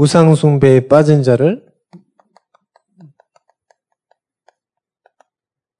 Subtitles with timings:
[0.00, 1.66] 우상숭배에 빠진 자를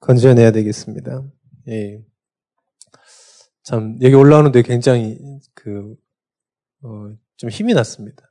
[0.00, 1.22] 건져내야 되겠습니다.
[1.68, 2.04] 예.
[3.62, 5.20] 참, 여기 올라오는데 굉장히,
[5.54, 5.94] 그,
[6.82, 8.24] 어, 좀 힘이 났습니다.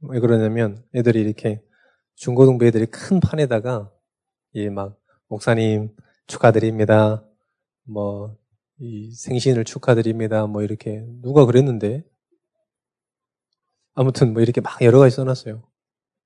[0.00, 1.62] 왜 그러냐면, 애들이 이렇게,
[2.16, 3.88] 중고등부 애들이 큰 판에다가,
[4.54, 5.94] 예, 막, 목사님
[6.26, 7.24] 축하드립니다.
[7.84, 8.36] 뭐,
[8.78, 10.48] 이 생신을 축하드립니다.
[10.48, 12.09] 뭐, 이렇게, 누가 그랬는데,
[13.94, 15.62] 아무튼 뭐 이렇게 막 여러 가지 써놨어요.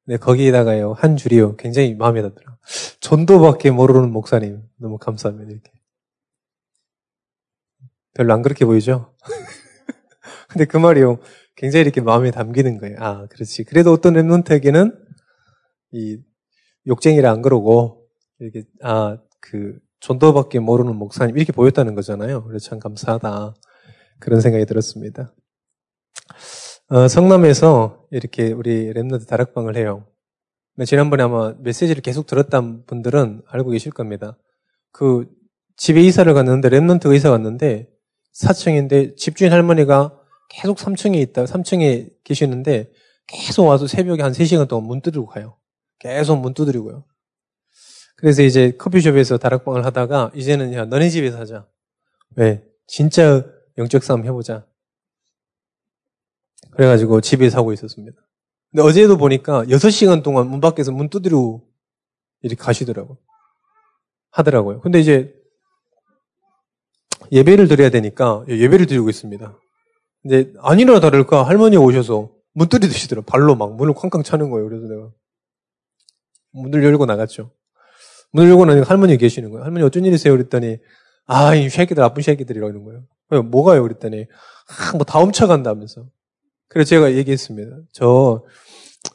[0.04, 2.58] 근데 거기에다가요, 한 줄이요, 굉장히 마음에 들더라.
[3.00, 5.72] 전도밖에 모르는 목사님, 너무 감사합니다, 이렇게.
[8.12, 9.14] 별로 안 그렇게 보이죠?
[10.48, 11.18] 근데 그 말이요,
[11.56, 12.96] 굉장히 이렇게 마음에 담기는 거예요.
[13.00, 13.64] 아, 그렇지.
[13.64, 14.94] 그래도 어떤 랩몬트에게는
[15.92, 16.18] 이
[16.86, 18.06] 욕쟁이라 안 그러고,
[18.40, 22.44] 이렇게, 아, 그, 전도밖에 모르는 목사님, 이렇게 보였다는 거잖아요.
[22.44, 23.54] 그래서 참 감사하다.
[24.20, 25.32] 그런 생각이 들었습니다.
[26.94, 30.06] 어, 성남에서 이렇게 우리 Remnant 다락방을 해요.
[30.86, 34.38] 지난번에 아마 메시지를 계속 들었던 분들은 알고 계실 겁니다.
[34.92, 35.28] 그
[35.76, 37.88] 집에 이사를 갔는데 Remnant가 이사 갔는데
[38.40, 40.16] 4층인데 집주인 할머니가
[40.48, 42.92] 계속 3층에 있다, 3층에 계시는데
[43.26, 45.58] 계속 와서 새벽에 한 3시간 동안 문 두드리고 가요.
[45.98, 47.04] 계속 문 두드리고요.
[48.18, 51.66] 그래서 이제 커피숍에서 다락방을 하다가 이제는 야, 너네 집에서 하자.
[52.36, 52.62] 왜?
[52.86, 53.44] 진짜
[53.78, 54.64] 영적 싸움 해보자.
[56.76, 58.16] 그래가지고 집에 사고 있었습니다.
[58.70, 61.66] 근데 어제도 보니까 6시간 동안 문 밖에서 문 두드리고
[62.42, 63.16] 이렇게 가시더라고요.
[64.30, 64.80] 하더라고요.
[64.80, 65.32] 근데 이제
[67.32, 69.58] 예배를 드려야 되니까 예배를 드리고 있습니다.
[70.22, 73.26] 근데 아니나 다를까 할머니가 오셔서 문 두드리시더라고요.
[73.26, 74.68] 발로 막 문을 쾅쾅 차는 거예요.
[74.68, 75.10] 그래서 내가
[76.52, 77.50] 문을 열고 나갔죠.
[78.32, 79.64] 문을 열고 나니까 할머니 계시는 거예요.
[79.64, 80.32] 할머니 어쩐 일이세요?
[80.34, 80.78] 그랬더니
[81.26, 83.42] 아, 이 새끼들 나쁜 새끼들이라는 거예요.
[83.44, 83.82] 뭐가요?
[83.82, 84.26] 그랬더니
[84.68, 86.06] 아, 뭐 다 훔쳐간다면서.
[86.74, 87.76] 그래서 제가 얘기했습니다.
[87.92, 88.42] 저,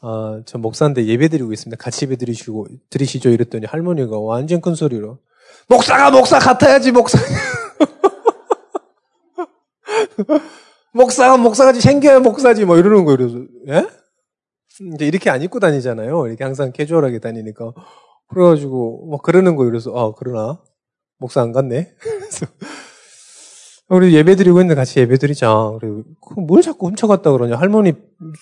[0.00, 1.76] 아, 저 목사인데 예배 드리고 있습니다.
[1.80, 3.28] 같이 예배 드리시고, 드리시죠?
[3.28, 5.18] 이랬더니 할머니가 완전 큰 소리로.
[5.68, 7.18] 목사가 목사 같아야지, 목사.
[10.94, 13.44] 목사가 목사같이 생겨야 목사지, 뭐 이러는 거예요.
[13.68, 13.86] 예?
[14.94, 16.28] 이제 이렇게 안 입고 다니잖아요.
[16.28, 17.74] 이렇게 항상 캐주얼하게 다니니까.
[18.28, 19.70] 그래가지고, 막 그러는 거예요.
[19.70, 20.62] 그래서, 아, 그러나?
[21.18, 21.92] 목사 안 갔네?
[23.90, 25.50] 우리 예배 드리고 있는데 같이 예배 드리자.
[25.80, 26.04] 그리고
[26.42, 27.56] 뭘 자꾸 훔쳐갔다 그러냐.
[27.56, 27.92] 할머니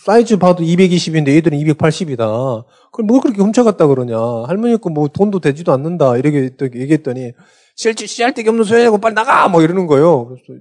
[0.04, 2.64] 사이즈 봐도 220인데 얘들은 280이다.
[2.92, 4.18] 그럼 뭘 그렇게 훔쳐갔다 그러냐.
[4.46, 6.18] 할머니 거뭐 돈도 되지도 않는다.
[6.18, 7.32] 이렇게 얘기했더니
[7.74, 9.48] 실제 씨알데기 없는 소리하고 빨리 나가!
[9.48, 10.26] 뭐 이러는 거예요.
[10.26, 10.60] 그래서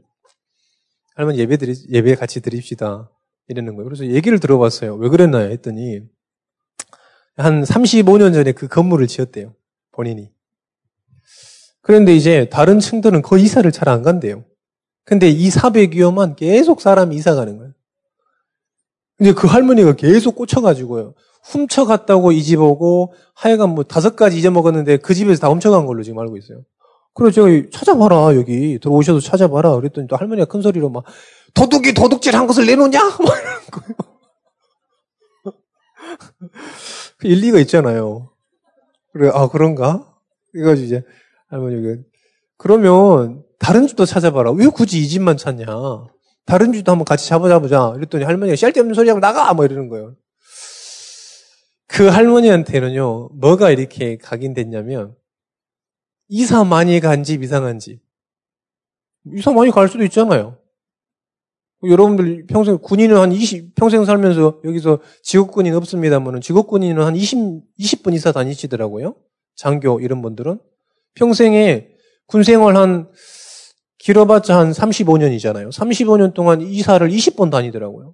[1.16, 3.10] 할머니 예배 드리, 예배 같이 드립시다.
[3.50, 3.90] 이러는 거예요.
[3.90, 4.96] 그래서 얘기를 들어봤어요.
[4.96, 5.50] 왜 그랬나요?
[5.52, 6.00] 했더니
[7.36, 9.54] 한 35년 전에 그 건물을 지었대요.
[9.92, 10.32] 본인이.
[11.82, 14.46] 그런데 이제 다른 층들은 거의 이사를 잘 안 간대요.
[15.08, 17.72] 근데 이 400여만 계속 사람이 이사 가는 거예요.
[19.22, 21.14] 이제 그 할머니가 계속 꽂혀가지고요.
[21.46, 26.20] 훔쳐갔다고 이 집 오고 하여간 뭐 다섯 가지 잊어먹었는데 그 집에서 다 훔쳐간 걸로 지금
[26.20, 26.64] 알고 있어요.
[27.14, 31.06] 그래서 제가 찾아봐라 여기 들어오셔서 찾아봐라 그랬더니 또 할머니가 큰 소리로 막
[31.54, 33.00] 도둑이 도둑질 한 것을 내놓냐?
[33.02, 33.96] 막 이러는 거예요.
[37.18, 38.30] 그 일리가 있잖아요.
[39.14, 40.14] 그래 아 그런가?
[40.52, 41.04] 그래가지고 이제
[41.48, 42.04] 할머니가
[42.58, 44.52] 그러면 다른 집도 찾아봐라.
[44.52, 45.66] 왜 굳이 이 집만 찾냐?
[46.46, 47.94] 다른 집도 한번 같이 잡아잡보자.
[47.98, 49.54] 이랬더니 할머니가 짤데없는 소리 하고 나가!
[49.54, 50.16] 뭐 이러는 거예요.
[51.88, 55.16] 그 할머니한테는요, 뭐가 이렇게 각인됐냐면,
[56.28, 58.00] 이사 많이 간 집, 이상한 집.
[59.34, 60.58] 이사 많이 갈 수도 있잖아요.
[61.84, 67.38] 여러분들 평생, 군인은 한 20, 평생 살면서 여기서 직업군인 없습니다만은 직업군인은 한 20,
[67.80, 69.16] 20분 이사 다니시더라고요.
[69.56, 70.60] 장교 이런 분들은.
[71.16, 71.90] 평생에
[72.26, 73.10] 군 생활 한
[74.00, 75.72] 길어봤자 한 35년이잖아요.
[75.72, 78.14] 35년 동안 이사를 20번 다니더라고요.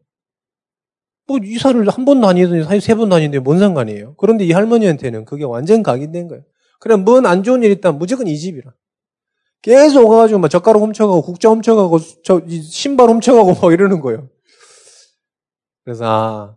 [1.27, 4.15] 뭐 이사를 한 번 다니더니 세 번 다니는데 뭔 상관이에요.
[4.17, 6.43] 그런데 이 할머니한테는 그게 완전 각인된 거예요.
[6.79, 8.73] 그럼 뭔안 좋은 일 있다면 무조건 이 집이라.
[9.61, 14.29] 계속 오가가지고 막 젓가락 훔쳐가고 국자 훔쳐가고 저 신발 훔쳐가고 막 이러는 거예요.
[15.85, 16.55] 그래서 아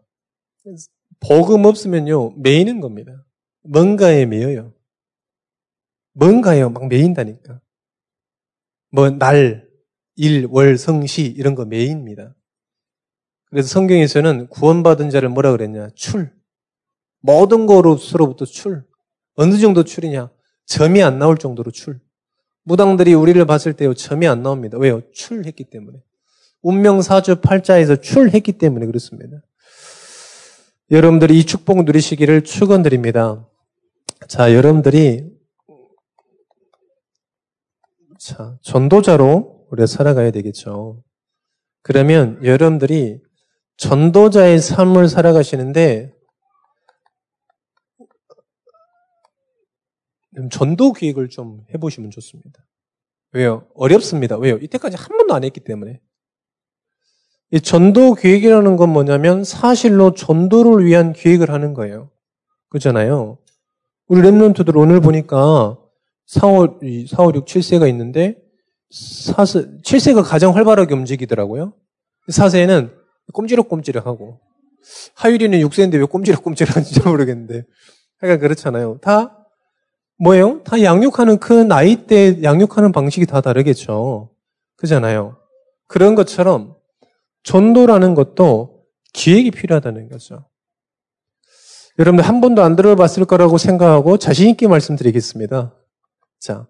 [1.20, 3.24] 복음 없으면요 매이는 겁니다.
[3.62, 4.72] 뭔가에 매여요.
[6.14, 7.60] 뭔가요 막 매인다니까.
[8.96, 9.68] 뭐, 날,
[10.14, 12.34] 일, 월, 성, 시, 이런 거 매입니다.
[13.50, 15.90] 그래서 성경에서는 구원받은 자를 뭐라 그랬냐?
[15.94, 16.32] 출.
[17.20, 18.84] 모든 거로서로부터 출.
[19.34, 20.30] 어느 정도 출이냐?
[20.64, 22.00] 점이 안 나올 정도로 출.
[22.62, 24.78] 무당들이 우리를 봤을 때요, 점이 안 나옵니다.
[24.78, 25.02] 왜요?
[25.12, 25.98] 출했기 때문에.
[26.62, 29.42] 운명 사주 팔자에서 출했기 때문에 그렇습니다.
[30.90, 33.46] 여러분들이 이 축복 누리시기를 축원드립니다.
[34.26, 35.35] 자, 여러분들이
[38.26, 41.04] 자, 전도자로 우리가 살아가야 되겠죠.
[41.82, 43.20] 그러면 여러분들이
[43.76, 46.12] 전도자의 삶을 살아가시는데
[50.50, 52.66] 전도 기획을 좀 해보시면 좋습니다.
[53.30, 53.68] 왜요?
[53.76, 54.36] 어렵습니다.
[54.38, 54.56] 왜요?
[54.56, 56.00] 이때까지 한 번도 안 했기 때문에.
[57.52, 62.10] 이 전도 기획이라는 건 뭐냐면 사실로 전도를 위한 기획을 하는 거예요.
[62.70, 63.38] 그렇잖아요.
[64.08, 65.78] 우리 랩런트들 오늘 보니까
[66.26, 68.36] 4, 5, 4, 5, 6, 7세가 있는데
[68.92, 71.74] 4세, 7세가 가장 활발하게 움직이더라고요.
[72.30, 72.92] 4세는
[73.32, 74.40] 꼼지락꼼지락하고
[75.14, 77.64] 하율이는 6세인데 왜 꼼지락꼼지락한지 모르겠는데
[78.20, 78.98] 하여간 그렇잖아요.
[79.02, 79.46] 다
[80.18, 80.62] 뭐예요?
[80.64, 84.30] 다 양육하는 그 나이 때 양육하는 방식이 다 다르겠죠.
[84.76, 85.36] 그잖아요.
[85.86, 86.76] 그런 것처럼
[87.42, 90.48] 전도라는 것도 기획이 필요하다는 거죠.
[91.98, 95.74] 여러분들 한 번도 안 들어봤을 거라고 생각하고 자신있게 말씀드리겠습니다.
[96.38, 96.68] 자,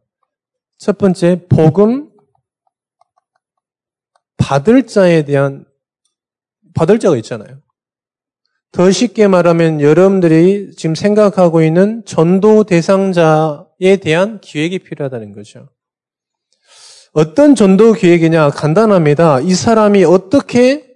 [0.79, 2.11] 첫 번째, 복음
[4.37, 5.65] 받을 자에 대한,
[6.75, 7.61] 받을 자가 있잖아요.
[8.73, 15.71] 더 쉽게 말하면 여러분들이 지금 생각하고 있는 전도 대상자에 대한 기획이 필요하다는 거죠.
[17.13, 18.51] 어떤 전도 기획이냐?
[18.51, 19.41] 간단합니다.
[19.41, 20.95] 이 사람이 어떻게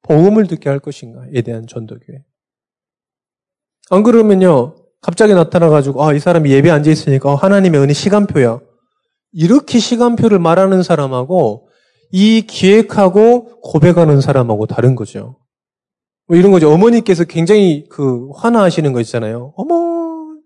[0.00, 2.24] 복음을 듣게 할 것인가에 대한 전도 기획.
[3.90, 8.58] 안 그러면요, 갑자기 나타나가지고, 아, 이 사람이 예배 앉아 있으니까, 어, 하나님의 은혜 시간표야.
[9.32, 11.68] 이렇게 시간표를 말하는 사람하고,
[12.10, 15.36] 이 기획하고 고백하는 사람하고 다른 거죠.
[16.26, 16.72] 뭐 이런 거죠.
[16.72, 19.52] 어머니께서 굉장히 그 화나하시는 거 있잖아요.
[19.56, 20.36] 어머,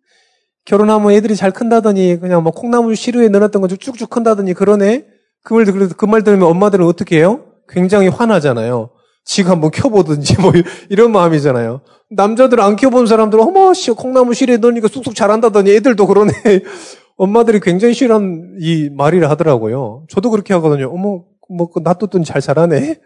[0.64, 5.06] 결혼하면 애들이 잘 큰다더니 그냥 뭐 콩나물 시루에 넣어놨던 거 쭉쭉 큰다더니 그러네?
[5.44, 7.44] 그 말, 그 말 들으면 엄마들은 어떻게 해요?
[7.68, 8.90] 굉장히 화나잖아요.
[9.28, 10.52] 지가 한번 켜보든지 뭐
[10.88, 11.82] 이런 마음이잖아요.
[12.10, 16.32] 남자들 안 켜본 사람들은 어머 씨 콩나물 실에 넣으니까 쑥쑥 자란다더니 애들도 그러네.
[17.16, 20.06] 엄마들이 굉장히 싫어하는 이 말이라 하더라고요.
[20.08, 20.90] 저도 그렇게 하거든요.
[20.90, 23.00] 어머 뭐 놔뒀더니 잘 자라네.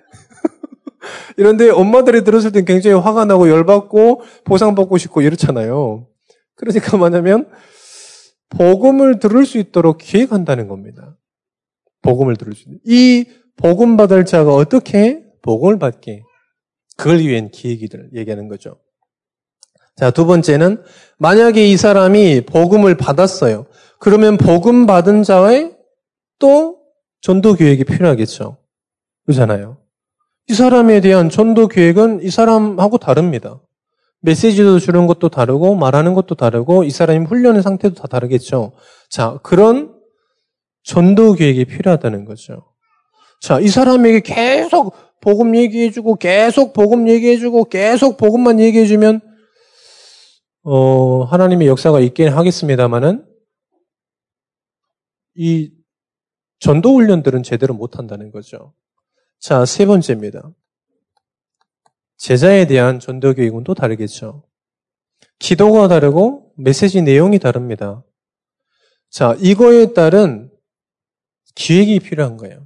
[1.37, 6.07] 이런데 엄마들이 들었을 땐 굉장히 화가 나고 열받고 보상받고 싶고 이렇잖아요.
[6.55, 7.49] 그러니까 뭐냐면
[8.49, 11.17] 복음을 들을 수 있도록 기획한다는 겁니다.
[12.03, 12.79] 복음을 들을 수 있는.
[12.87, 13.25] 이
[13.57, 16.23] 복음 받을 자가 어떻게 복음을 받게
[16.97, 18.77] 그걸 위한 기획이들 얘기하는 거죠.
[19.97, 20.83] 자, 두 번째는
[21.19, 23.67] 만약에 이 사람이 복음을 받았어요.
[23.99, 25.77] 그러면 복음 받은 자의
[26.39, 26.79] 또
[27.21, 28.57] 전도 계획이 필요하겠죠.
[29.27, 29.79] 그렇잖아요.
[30.49, 33.61] 이 사람에 대한 전도 계획은 이 사람하고 다릅니다.
[34.21, 38.73] 메시지도 주는 것도 다르고 말하는 것도 다르고 이 사람이 훈련의 상태도 다 다르겠죠.
[39.09, 39.95] 자, 그런
[40.85, 42.73] 전도 계획이 필요하다는 거죠.
[43.41, 49.21] 자, 이 사람에게 계속 복음 얘기해주고 계속 복음 얘기해주고 계속 복음만 얘기해주면
[50.65, 53.25] 어, 하나님의 역사가 있긴 하겠습니다만은
[55.37, 55.73] 이
[56.59, 58.75] 전도 훈련들은 제대로 못 한다는 거죠.
[59.39, 60.53] 자, 세 번째입니다.
[62.19, 64.45] 제자에 대한 전도 교육은 또 다르겠죠.
[65.39, 68.05] 기도가 다르고 메시지 내용이 다릅니다.
[69.09, 70.51] 자, 이거에 따른
[71.55, 72.62] 기획이 필요한 거예요.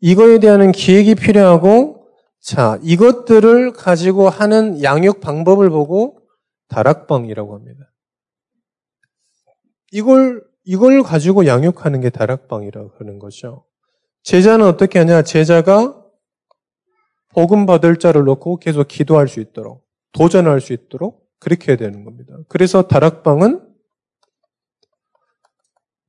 [0.00, 2.08] 이거에 대한 기획이 필요하고,
[2.40, 6.20] 자, 이것들을 가지고 하는 양육 방법을 보고
[6.68, 7.92] 다락방이라고 합니다.
[9.92, 13.66] 이걸, 이걸 가지고 양육하는 게 다락방이라고 하는 거죠.
[14.22, 15.22] 제자는 어떻게 하냐?
[15.22, 15.96] 제자가
[17.34, 22.34] 복음 받을 자를 놓고 계속 기도할 수 있도록, 도전할 수 있도록 그렇게 해야 되는 겁니다.
[22.48, 23.66] 그래서 다락방은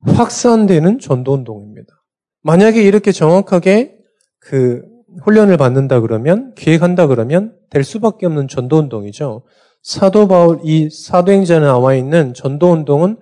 [0.04, 2.01] 확산되는 전도 운동입니다.
[2.42, 3.96] 만약에 이렇게 정확하게
[4.38, 4.82] 그
[5.22, 9.42] 훈련을 받는다 그러면, 기획한다 그러면 될 수밖에 없는 전도 운동이죠.
[9.82, 13.18] 사도 바울, 이 사도행전에 나와 있는 전도 운동은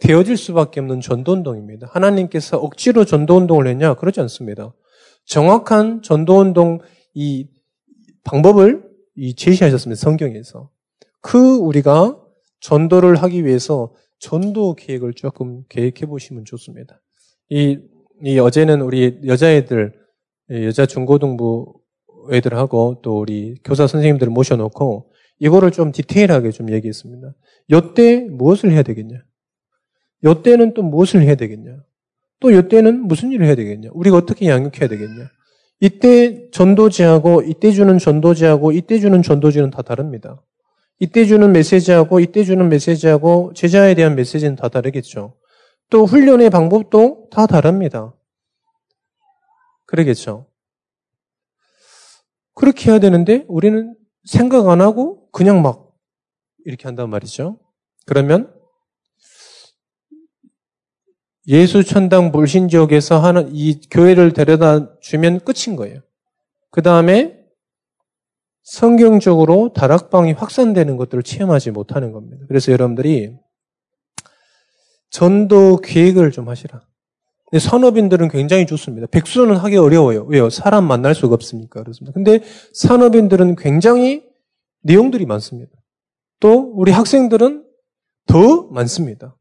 [0.00, 1.88] 되어질 수밖에 없는 전도 운동입니다.
[1.90, 3.94] 하나님께서 억지로 전도 운동을 했냐?
[3.94, 4.72] 그러지 않습니다.
[5.26, 6.80] 정확한 전도 운동
[7.14, 7.46] 이
[8.24, 8.82] 방법을
[9.16, 10.00] 이 제시하셨습니다.
[10.00, 10.70] 성경에서.
[11.20, 12.18] 그 우리가
[12.60, 17.00] 전도를 하기 위해서 전도 계획을 조금 계획해 보시면 좋습니다.
[17.50, 17.78] 이,
[18.24, 19.92] 이 어제는 우리 여자애들,
[20.50, 21.74] 여자 중고등부
[22.32, 27.34] 애들하고 또 우리 교사 선생님들을 모셔놓고 이거를 좀 디테일하게 좀 얘기했습니다.
[27.70, 29.18] 요때 무엇을 해야 되겠냐?
[30.24, 31.82] 요때는 또 무엇을 해야 되겠냐?
[32.40, 33.90] 또 요때는 무슨 일을 해야 되겠냐?
[33.92, 35.28] 우리가 어떻게 양육해야 되겠냐?
[35.80, 40.42] 이때 전도지하고 이때 주는 전도지하고 이때 주는 전도지는 다 다릅니다.
[40.98, 45.39] 이때 주는 메시지하고 이때 주는 메시지하고 제자에 대한 메시지는 다 다르겠죠.
[45.90, 48.14] 또 훈련의 방법도 다 다릅니다.
[49.86, 50.46] 그러겠죠.
[52.54, 55.92] 그렇게 해야 되는데 우리는 생각 안 하고 그냥 막
[56.64, 57.58] 이렇게 한단 말이죠.
[58.06, 58.54] 그러면
[61.48, 66.00] 예수 천당 불신 지역에서 하는 이 교회를 데려다 주면 끝인 거예요.
[66.70, 67.40] 그 다음에
[68.62, 72.44] 성경적으로 다락방이 확산되는 것들을 체험하지 못하는 겁니다.
[72.46, 73.36] 그래서 여러분들이
[75.10, 76.82] 전도 계획을 좀 하시라.
[77.58, 79.08] 산업인들은 굉장히 좋습니다.
[79.08, 80.24] 백수는 하기 어려워요.
[80.28, 80.50] 왜요?
[80.50, 82.12] 사람 만날 수가 없으니까 그렇습니다.
[82.14, 82.40] 근데
[82.72, 84.22] 산업인들은 굉장히
[84.82, 85.72] 내용들이 많습니다.
[86.38, 87.64] 또 우리 학생들은
[88.26, 89.36] 더 많습니다.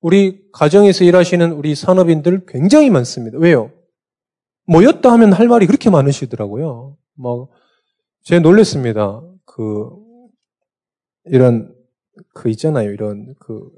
[0.00, 3.38] 우리 가정에서 일하시는 우리 산업인들 굉장히 많습니다.
[3.38, 3.70] 왜요?
[4.64, 6.96] 모였다 하면 할 말이 그렇게 많으시더라고요.
[7.14, 7.48] 막,
[8.22, 9.22] 제가 놀랬습니다.
[9.44, 9.90] 그,
[11.26, 11.74] 이런,
[12.34, 12.90] 그 있잖아요.
[12.90, 13.70] 이런, 그,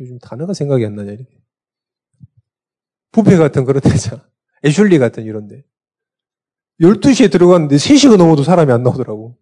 [0.00, 1.30] 요즘 단어가 생각이 안 나냐, 이렇게.
[3.12, 4.24] 부페 같은 그런 데잖아.
[4.64, 5.64] 애슐리 같은 이런데.
[6.80, 9.36] 12시에 들어갔는데 3시가 넘어도 사람이 안 나오더라고.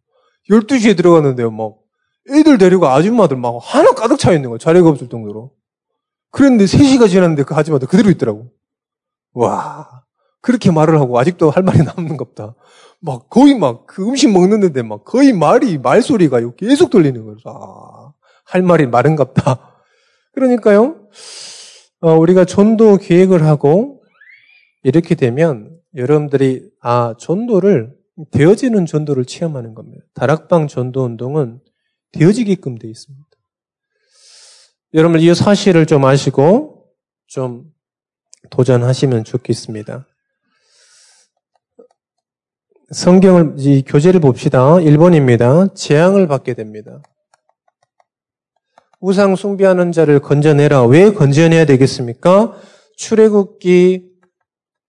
[0.51, 1.77] 12시에 들어갔는데요, 막,
[2.31, 4.59] 애들 데리고 아줌마들 막 하나 가득 차 있는 거야.
[4.59, 5.53] 자리가 없을 정도로.
[6.33, 8.51] 그랬는데 3시가 지났는데 그 아줌마들 그대로 있더라고.
[9.33, 10.05] 와,
[10.43, 12.55] 그렇게 말을 하고 아직도 할 말이 남는 겁다.
[13.01, 17.37] 막 거의 막 그 음식 먹는 데 막 거의 말이, 말소리가 계속 들리는 거예요.
[17.47, 18.13] 아,
[18.45, 19.70] 할 말이 마른갑다.
[20.33, 21.09] 그러니까요,
[22.01, 24.03] 어, 우리가 전도 계획을 하고
[24.83, 27.95] 이렇게 되면 여러분들이 아 전도를
[28.31, 30.05] 되어지는 전도를 체험하는 겁니다.
[30.15, 31.61] 다락방 전도 운동은
[32.13, 33.27] 되어지게끔 되어 있습니다.
[34.95, 36.87] 여러분 이 사실을 좀 아시고
[37.27, 37.65] 좀
[38.51, 40.07] 도전하시면 좋겠습니다.
[42.91, 44.75] 성경을 이 교재를 봅시다.
[44.75, 45.75] 1번입니다.
[45.77, 47.03] 재앙을 받게 됩니다.
[49.01, 50.85] 우상 숭배하는 자를 건져내라.
[50.85, 52.55] 왜 건져내야 되겠습니까?
[52.97, 54.11] 출애굽기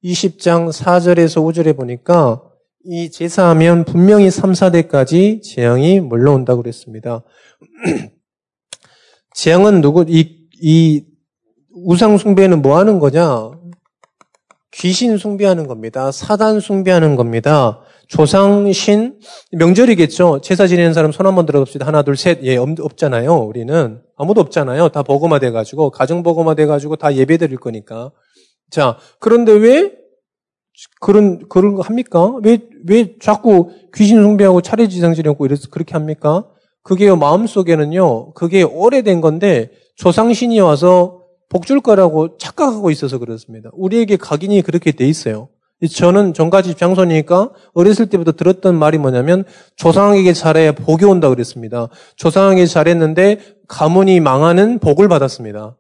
[0.04, 2.42] 20장 4절에서 5절에 보니까
[2.84, 7.24] 이 제사하면 분명히 3, 4대까지 재앙이 물러온다고 그랬습니다.
[9.34, 11.06] 재앙은 누구, 이, 이
[11.74, 13.52] 우상 숭배는 뭐 하는 거냐?
[14.74, 16.12] 귀신 숭배하는 겁니다.
[16.12, 17.82] 사단 숭배하는 겁니다.
[18.12, 19.20] 조상신
[19.54, 20.42] 명절이겠죠.
[20.44, 21.88] 제사 지내는 사람 손 한번 들어봅시다.
[21.88, 22.44] 하나, 둘, 셋.
[22.44, 23.34] 예, 없잖아요.
[23.38, 24.90] 우리는 아무도 없잖아요.
[24.90, 28.12] 다 버거마 돼 가지고 가정 버거마 돼 가지고 다 예배 드릴 거니까.
[28.70, 29.94] 자, 그런데 왜
[31.00, 32.34] 그런 그런 거 합니까?
[32.44, 36.46] 왜왜 자꾸 귀신 숭배하고 차례 지상지려고 이래서 그렇게 합니까?
[36.84, 43.70] 그게요 마음 속에는요 그게 오래된 건데 조상신이 와서 복줄 거라고 착각하고 있어서 그렇습니다.
[43.74, 45.50] 우리에게 각인이 그렇게 돼 있어요.
[45.88, 49.44] 저는 전가집 장손이니까 어렸을 때부터 들었던 말이 뭐냐면
[49.76, 51.88] 조상에게 잘해야 복이 온다 그랬습니다.
[52.16, 55.76] 조상에게 잘했는데 가문이 망하는 복을 받았습니다.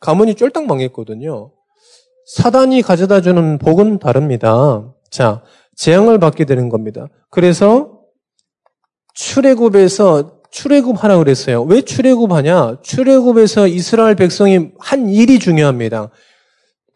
[0.00, 1.52] 가문이 쫄딱 망했거든요.
[2.26, 4.92] 사단이 가져다 주는 복은 다릅니다.
[5.10, 5.42] 자,
[5.76, 7.08] 재앙을 받게 되는 겁니다.
[7.30, 8.00] 그래서
[9.14, 11.62] 출애굽에서 출애굽하라 그랬어요.
[11.62, 12.78] 왜 출애굽하냐?
[12.82, 16.10] 출애굽에서 이스라엘 백성이 한 일이 중요합니다.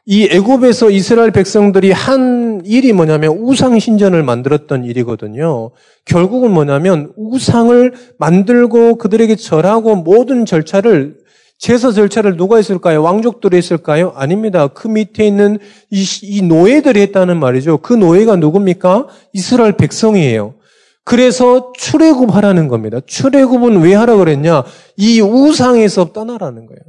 [0.08, 5.72] 이 애굽에서 이스라엘 백성들이 한 일이 뭐냐면 우상 신전을 만들었던 일이거든요.
[6.04, 11.16] 결국은 뭐냐면 우상을 만들고 그들에게 절하고 모든 절차를
[11.58, 13.02] 제사 절차를 누가 했을까요?
[13.02, 14.12] 왕족들이 했을까요?
[14.14, 14.68] 아닙니다.
[14.68, 15.58] 그 밑에 있는
[15.90, 17.78] 이, 이 노예들이 했다는 말이죠.
[17.78, 19.08] 그 노예가 누굽니까?
[19.32, 20.54] 이스라엘 백성이에요.
[21.02, 23.00] 그래서 출애굽하라는 겁니다.
[23.04, 24.64] 출애굽은 왜 하라 그랬냐?
[24.96, 26.80] 이 우상에서 떠나라는 거예요.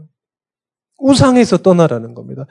[1.00, 2.46] 우상에서 떠나라는 겁니다.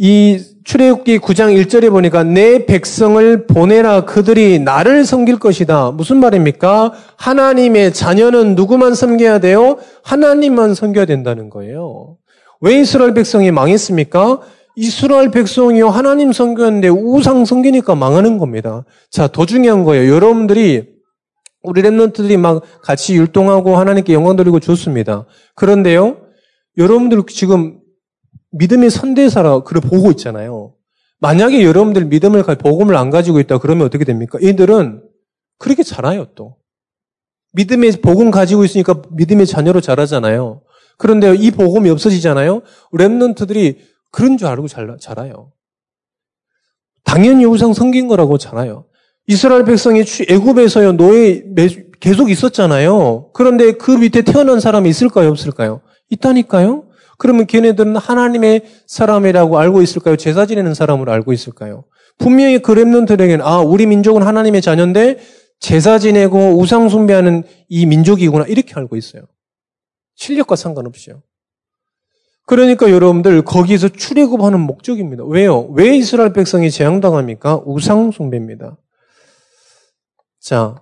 [0.00, 5.90] 이 출애굽기 9장 1절에 보니까 내 백성을 보내라 그들이 나를 섬길 것이다.
[5.90, 6.92] 무슨 말입니까?
[7.16, 9.78] 하나님의 자녀는 누구만 섬겨야 돼요?
[10.04, 12.16] 하나님만 섬겨야 된다는 거예요.
[12.60, 14.40] 왜 이스라엘 백성이 망했습니까?
[14.76, 18.84] 이스라엘 백성이요 하나님 섬겼는데 우상 섬기니까 망하는 겁니다.
[19.10, 20.14] 자, 더 중요한 거예요.
[20.14, 20.86] 여러분들이
[21.64, 25.26] 우리 랩런트들이 막 같이 율동하고 하나님께 영광 돌리고 좋습니다.
[25.56, 26.18] 그런데요,
[26.76, 27.80] 여러분들 지금
[28.52, 30.74] 믿음의 선대사라 그를 보고 있잖아요.
[31.20, 34.38] 만약에 여러분들 믿음을 복음을 안 가지고 있다 그러면 어떻게 됩니까?
[34.42, 35.02] 얘들은
[35.58, 36.56] 그렇게 자라요 또.
[37.54, 40.62] 믿음의 복음 가지고 있으니까 믿음의 자녀로 자라잖아요.
[40.96, 42.62] 그런데 이 복음이 없어지잖아요.
[42.92, 43.78] 랩런트들이
[44.10, 45.52] 그런 줄 알고 자라요.
[47.04, 48.86] 당연히 우상 성긴 거라고 자라요.
[49.26, 51.42] 이스라엘 백성이 애굽에서요 노예
[52.00, 53.30] 계속 있었잖아요.
[53.32, 55.80] 그런데 그 밑에 태어난 사람이 있을까요, 없을까요?
[56.10, 56.87] 있다니까요.
[57.18, 60.16] 그러면 걔네들은 하나님의 사람이라고 알고 있을까요?
[60.16, 61.84] 제사 지내는 사람으로 알고 있을까요?
[62.16, 65.18] 분명히 그 랩런트에게는 아 우리 민족은 하나님의 자녀인데
[65.60, 69.22] 제사 지내고 우상 숭배하는 이 민족이구나 이렇게 알고 있어요.
[70.14, 71.22] 실력과 상관없이요.
[72.46, 75.24] 그러니까 여러분들 거기서 출애굽하는 목적입니다.
[75.24, 75.68] 왜요?
[75.72, 77.62] 왜 이스라엘 백성이 재앙당합니까?
[77.66, 78.78] 우상 숭배입니다.
[80.40, 80.80] 자,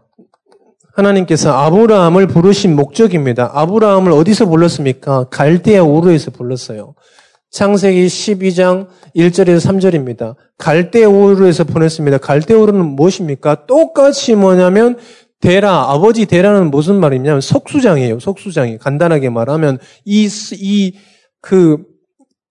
[0.96, 3.50] 하나님께서 아브라함을 부르신 목적입니다.
[3.52, 5.24] 아브라함을 어디서 불렀습니까?
[5.24, 6.94] 갈대아 우르에서 불렀어요.
[7.50, 10.36] 창세기 12장 1절에서 3절입니다.
[10.58, 12.18] 갈대오르에서 보냈습니다.
[12.18, 13.66] 갈대오르는 무엇입니까?
[13.66, 14.98] 똑같이 뭐냐면
[15.40, 18.18] 데라, 아버지 데라는 무슨 말이냐면 석수장이에요.
[18.18, 18.78] 석수장이.
[18.78, 20.94] 간단하게 말하면 이, 이,
[21.40, 21.78] 그,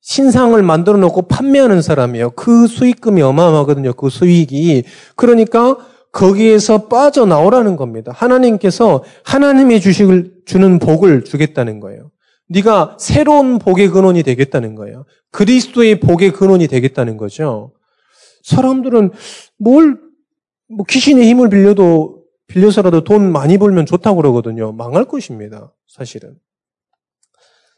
[0.02, 2.32] 신상을 만들어 놓고 판매하는 사람이에요.
[2.32, 3.94] 그 수익금이 어마어마하거든요.
[3.94, 4.84] 그 수익이.
[5.16, 5.78] 그러니까
[6.16, 8.14] 거기에서 빠져나오라는 겁니다.
[8.16, 12.10] 하나님께서 하나님의 주식을 주는 복을 주겠다는 거예요.
[12.48, 15.06] 네가 새로운 복의 근원이 되겠다는 거예요.
[15.32, 17.74] 그리스도의 복의 근원이 되겠다는 거죠.
[18.44, 19.12] 사람들은
[19.58, 20.00] 뭘,
[20.70, 24.72] 뭐 귀신의 힘을 빌려도, 빌려서라도 돈 많이 벌면 좋다고 그러거든요.
[24.72, 25.74] 망할 것입니다.
[25.86, 26.36] 사실은.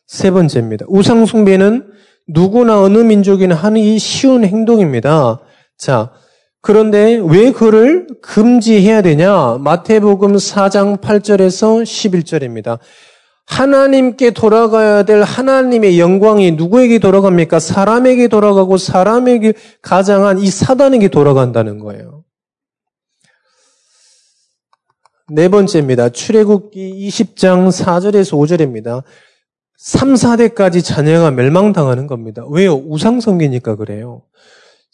[0.06, 0.86] 세 번째입니다.
[0.90, 1.92] 우상 숭배는
[2.28, 5.40] 누구나 어느 민족이나 하기 쉬운 행동입니다.
[5.78, 6.12] 자,
[6.68, 9.58] 그런데 왜 그를 금지해야 되냐?
[9.62, 12.80] 마태복음 4장 8절에서 11절입니다.
[13.46, 17.60] 하나님께 돌아가야 될 하나님의 영광이 누구에게 돌아갑니까?
[17.60, 22.26] 사람에게 돌아가고 사람에게 가장한 이 사단에게 돌아간다는 거예요.
[25.30, 26.10] 네 번째입니다.
[26.10, 29.04] 출애굽기 20장 4절에서 5절입니다.
[29.78, 32.44] 3, 4대까지 자녀가 멸망당하는 겁니다.
[32.50, 32.76] 왜요?
[32.76, 34.24] 우상성기니까 그래요.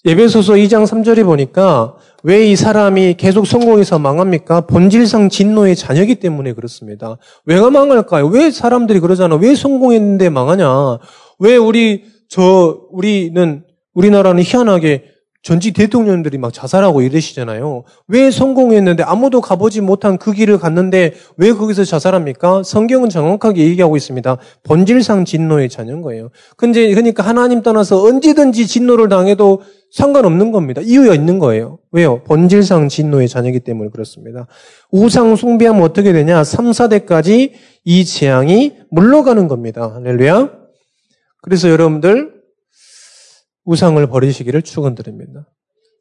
[0.05, 4.61] 예배소서 2장 3절에 보니까 왜 이 사람이 계속 성공해서 망합니까?
[4.61, 7.17] 본질상 진노의 자녀기 때문에 그렇습니다.
[7.45, 8.27] 왜가 망할까요?
[8.27, 9.35] 왜 사람들이 그러잖아.
[9.35, 10.99] 왜 성공했는데 망하냐?
[11.39, 15.03] 왜 우리 저 우리는 우리나라는 희한하게
[15.43, 17.83] 전직 대통령들이 막 자살하고 이러시잖아요.
[18.07, 22.63] 왜 성공했는데 아무도 가보지 못한 그 길을 갔는데 왜 거기서 자살합니까?
[22.63, 24.37] 성경은 정확하게 얘기하고 있습니다.
[24.63, 26.29] 본질상 진노의 자녀인 거예요.
[26.55, 30.81] 근데 그러니까 하나님 떠나서 언제든지 진노를 당해도 상관없는 겁니다.
[30.81, 31.77] 이유가 있는 거예요.
[31.91, 32.23] 왜요?
[32.23, 34.47] 본질상 진노의 자녀이기 때문에 그렇습니다.
[34.91, 36.45] 우상 숭배하면 어떻게 되냐?
[36.45, 37.51] 3, 4대까지
[37.83, 39.91] 이 재앙이 물러가는 겁니다.
[39.93, 40.51] 할렐루야.
[41.41, 42.32] 그래서 여러분들
[43.65, 45.47] 우상을 버리시기를 축원드립니다.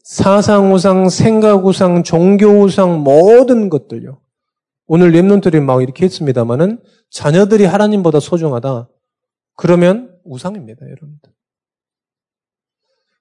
[0.03, 4.21] 사상 우상, 생각 우상, 종교 우상 모든 것들요.
[4.87, 8.89] 오늘 랩런들이 막 이렇게 했습니다만은 자녀들이 하나님보다 소중하다.
[9.57, 11.33] 그러면 우상입니다, 여러분들.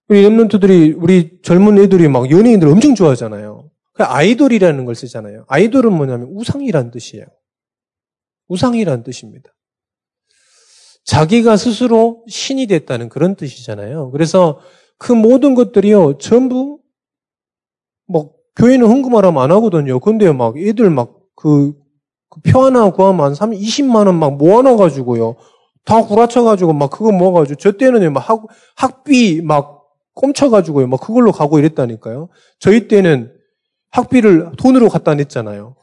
[0.10, 3.69] 우리 랩런트들이 우리 젊은 애들이 막 연예인들 엄청 좋아하잖아요.
[3.93, 5.45] 그 아이돌이라는 걸 쓰잖아요.
[5.47, 7.25] 아이돌은 뭐냐면 우상이란 뜻이에요.
[8.47, 9.54] 우상이란 뜻입니다.
[11.03, 14.11] 자기가 스스로 신이 됐다는 그런 뜻이잖아요.
[14.11, 14.59] 그래서
[14.97, 16.79] 그 모든 것들이요, 전부,
[18.07, 19.99] 뭐, 교회는 헌금하라면 안 하거든요.
[19.99, 21.73] 근데 막 애들 막 그
[22.29, 25.35] 그표 하나 구하면 한 3, 20만원 막 모아놔가지고요.
[25.83, 30.87] 다 구라쳐가지고 막 그거 모아가지고 저 때는 막 학, 학비 막 꼼쳐가지고요.
[30.87, 32.29] 막 그걸로 가고 이랬다니까요.
[32.59, 33.33] 저희 때는
[33.89, 35.75] 학비를 돈으로 갖다 냈잖아요.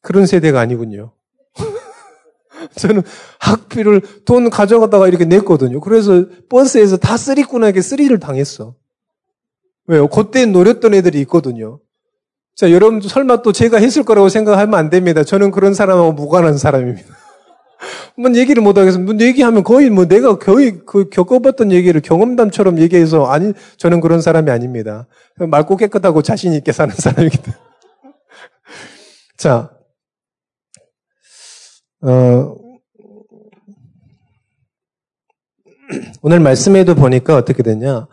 [0.00, 1.12] 그런 세대가 아니군요.
[2.76, 3.02] 저는
[3.38, 5.80] 학비를 돈 가져가다가 이렇게 냈거든요.
[5.80, 8.74] 그래서 버스에서 다 쓰리꾼에게 쓰리를 당했어.
[9.86, 10.08] 왜요?
[10.08, 11.80] 그때 노렸던 애들이 있거든요.
[12.54, 15.22] 자, 여러분도 설마 또 제가 했을 거라고 생각하면 안 됩니다.
[15.24, 17.08] 저는 그런 사람하고 무관한 사람입니다.
[18.18, 18.98] 뭐 얘기를 못 하겠어.
[18.98, 24.50] 뭐 얘기하면 거의 뭐 내가 거의 그 겪어봤던 얘기를 경험담처럼 얘기해서 아니 저는 그런 사람이
[24.50, 25.06] 아닙니다.
[25.38, 27.62] 맑고 깨끗하고 자신 있게 사는 사람이기 때문에.
[29.38, 29.70] 자,
[32.00, 32.54] 어,
[36.22, 38.06] 오늘 말씀에도 보니까 어떻게 되냐.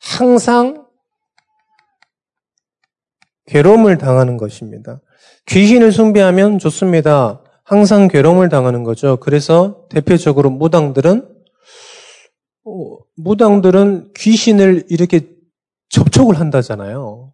[0.00, 0.86] 항상
[3.46, 5.00] 괴로움을 당하는 것입니다.
[5.46, 7.42] 귀신을 숭배하면 좋습니다.
[7.64, 9.18] 항상 괴로움을 당하는 거죠.
[9.18, 11.28] 그래서 대표적으로 무당들은
[12.64, 15.28] 어, 무당들은 귀신을 이렇게
[15.88, 17.25] 접촉을 한다잖아요.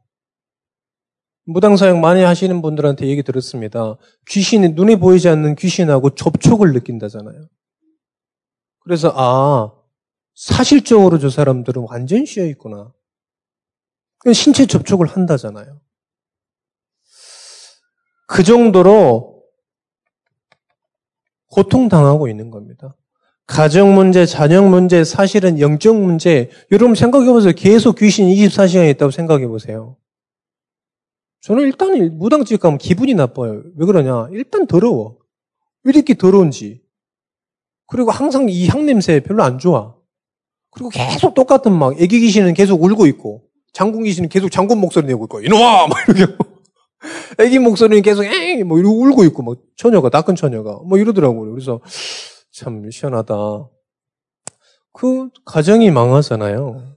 [1.44, 3.96] 무당 사역 많이 하시는 분들한테 얘기 들었습니다.
[4.28, 7.48] 귀신이 눈에 보이지 않는 귀신하고 접촉을 느낀다잖아요.
[8.80, 9.72] 그래서 아
[10.34, 12.92] 사실적으로 저 사람들은 완전 쉬어 있구나.
[14.32, 15.80] 신체 접촉을 한다잖아요.
[18.28, 19.42] 그 정도로
[21.48, 22.96] 고통당하고 있는 겁니다.
[23.46, 26.50] 가정 문제, 자녀 문제, 사실은 영적 문제.
[26.70, 27.52] 여러분 생각해 보세요.
[27.54, 29.96] 계속 귀신 24시간이 있다고 생각해 보세요.
[31.42, 33.62] 저는 일단 무당집 가면 기분이 나빠요.
[33.76, 34.28] 왜 그러냐?
[34.30, 35.18] 일단 더러워.
[35.82, 36.80] 왜 이렇게 더러운지.
[37.88, 39.94] 그리고 항상 이 향냄새 별로 안 좋아.
[40.70, 45.24] 그리고 계속 똑같은 막 애기 귀신은 계속 울고 있고 장군 귀신은 계속 장군 목소리 내고
[45.24, 46.34] 있고 이놈아 막 이렇게
[47.38, 51.50] 애기 목소리는 계속 에뭐 이러고 울고 있고 막 처녀가 낯큰 처녀가 뭐 이러더라고요.
[51.50, 51.80] 그래서
[52.52, 53.34] 참 시원하다.
[54.92, 56.91] 그 가정이 망하잖아요.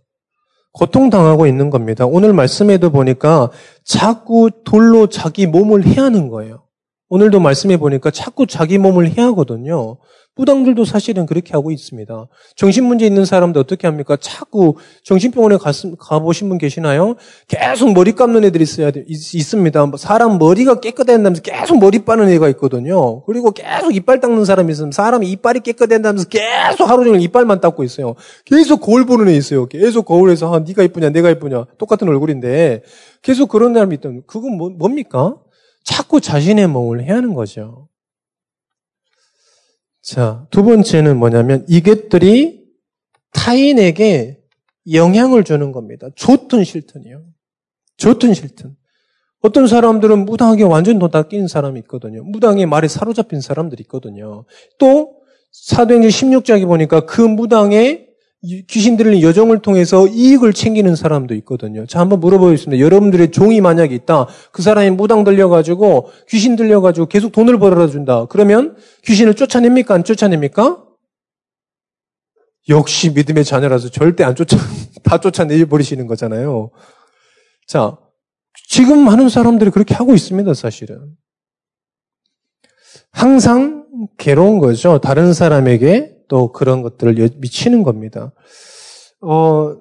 [0.75, 2.05] 고통당하고 있는 겁니다.
[2.05, 3.49] 오늘 말씀에도 보니까
[3.83, 6.63] 자꾸 돌로 자기 몸을 해하는 거예요.
[7.09, 9.97] 오늘도 말씀해 보니까 자꾸 자기 몸을 해하거든요.
[10.35, 12.27] 무당들도 사실은 그렇게 하고 있습니다.
[12.55, 14.17] 정신문제 있는 사람들 어떻게 합니까?
[14.19, 17.15] 자꾸 정신병원에 가, 가보신 분 계시나요?
[17.47, 22.49] 계속 머리 감는 애들이 있어야 돼, 있, 습니다 사람 머리가 깨끗해진다면서 계속 머리 빠는 애가
[22.49, 23.23] 있거든요.
[23.23, 28.15] 그리고 계속 이빨 닦는 사람이 있으면 사람이 이빨이 깨끗해진다면서 계속 하루 종일 이빨만 닦고 있어요.
[28.43, 29.67] 계속 거울 보는 애 있어요.
[29.67, 32.83] 계속 거울에서 아, 네가 이쁘냐 내가 이쁘냐 똑같은 얼굴인데
[33.21, 35.37] 계속 그런 사람이 있다면 그건 뭐, 뭡니까?
[35.83, 37.87] 자꾸 자신의 몸을 해야 하는 거죠.
[40.05, 42.63] 자, 두 번째는 뭐냐면 이것들이
[43.33, 44.39] 타인에게
[44.93, 46.09] 영향을 주는 겁니다.
[46.15, 47.23] 좋든 싫든이요.
[47.97, 48.75] 좋든 싫든.
[49.41, 52.23] 어떤 사람들은 무당하게 완전 도닦인 사람이 있거든요.
[52.23, 54.45] 무당의 말에 사로잡힌 사람들이 있거든요.
[54.77, 58.04] 또 사도행전 16장에 보니까 그 무당의
[58.67, 61.85] 귀신 들린 여정을 통해서 이익을 챙기는 사람도 있거든요.
[61.85, 62.83] 자, 한번 물어보겠습니다.
[62.83, 64.27] 여러분들의 종이 만약에 있다.
[64.51, 68.25] 그 사람이 무당 들려가지고, 귀신 들려가지고 계속 돈을 벌어다 준다.
[68.25, 69.93] 그러면 귀신을 쫓아냅니까?
[69.93, 70.83] 안 쫓아냅니까?
[72.69, 74.57] 역시 믿음의 자녀라서 절대 안 쫓아,
[75.03, 76.71] 다 쫓아내버리시는 거잖아요.
[77.67, 77.97] 자,
[78.67, 81.15] 지금 많은 사람들이 그렇게 하고 있습니다, 사실은.
[83.11, 83.85] 항상
[84.17, 84.99] 괴로운 거죠.
[84.99, 88.33] 다른 사람에게 또 그런 것들을 미치는 겁니다.
[89.21, 89.75] 어,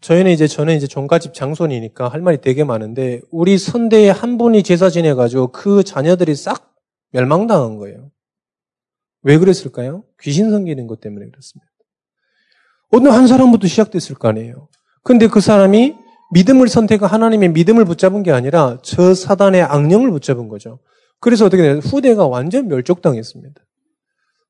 [0.00, 4.90] 저희는 이제 저는 이제 종가집 장손이니까 할 말이 되게 많은데 우리 선대에 한 분이 제사
[4.90, 6.74] 지내가지고 그 자녀들이 싹
[7.12, 8.10] 멸망당한 거예요.
[9.22, 10.04] 왜 그랬을까요?
[10.20, 11.70] 귀신 섬기는 것 때문에 그렇습니다.
[12.92, 14.68] 어느 한 사람부터 시작됐을 거 아니에요.
[15.02, 15.96] 근데 그 사람이
[16.32, 20.78] 믿음을 선택한 하나님의 믿음을 붙잡은 게 아니라 저 사단의 악령을 붙잡은 거죠.
[21.20, 23.60] 그래서 어떻게 되냐 후대가 완전 멸족당했습니다.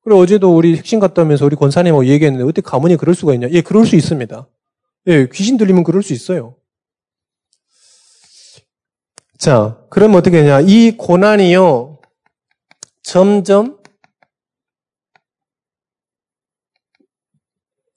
[0.06, 3.48] 그리고 어제도 우리 핵심 갔다 오면서 우리 권사님하고 얘기했는데 어떻게 가문이 그럴 수가 있냐?
[3.50, 4.46] 예, 그럴 수 있습니다.
[5.08, 6.54] 예, 귀신 들리면 그럴 수 있어요.
[9.36, 10.60] 자, 그러면 어떻게 되냐?
[10.60, 11.98] 이 고난이요,
[13.02, 13.78] 점점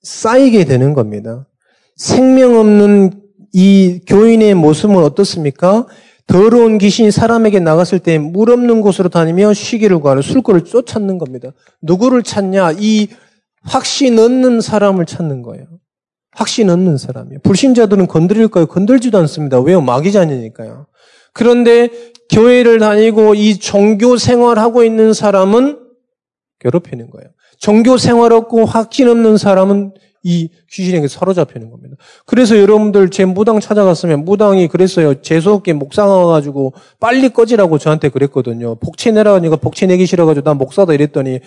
[0.01, 1.47] 쌓이게 되는 겁니다.
[1.95, 3.21] 생명 없는
[3.53, 5.85] 이 교인의 모습은 어떻습니까?
[6.29, 11.51] 더러운 귀신이 사람에게 나갔을 때 물 없는 곳으로 다니며 쉬기를 구하는 술꾼을 쫓았는 겁니다.
[11.81, 12.73] 누구를 찾냐?
[12.77, 13.07] 이
[13.63, 15.65] 확신 없는 사람을 찾는 거예요.
[16.31, 17.39] 확신 없는 사람이에요.
[17.43, 18.67] 불신자들은 건드릴까요?
[18.67, 19.59] 건들지도 않습니다.
[19.59, 19.81] 왜요?
[19.81, 20.85] 마귀자녀니까요.
[21.33, 21.89] 그런데
[22.31, 25.79] 교회를 다니고 이 종교 생활하고 있는 사람은
[26.59, 27.29] 괴롭히는 거예요.
[27.57, 31.95] 종교 생활 없고 확신 없는 사람은 이 귀신에게 사로잡히는 겁니다.
[32.25, 35.21] 그래서 여러분들 제 무당 찾아갔으면 무당이 그랬어요.
[35.21, 38.75] 재수없게 목상 와가지고 빨리 꺼지라고 저한테 그랬거든요.
[38.75, 41.39] 복치 내라니까 복치 내기 싫어가지고 나 목사다 이랬더니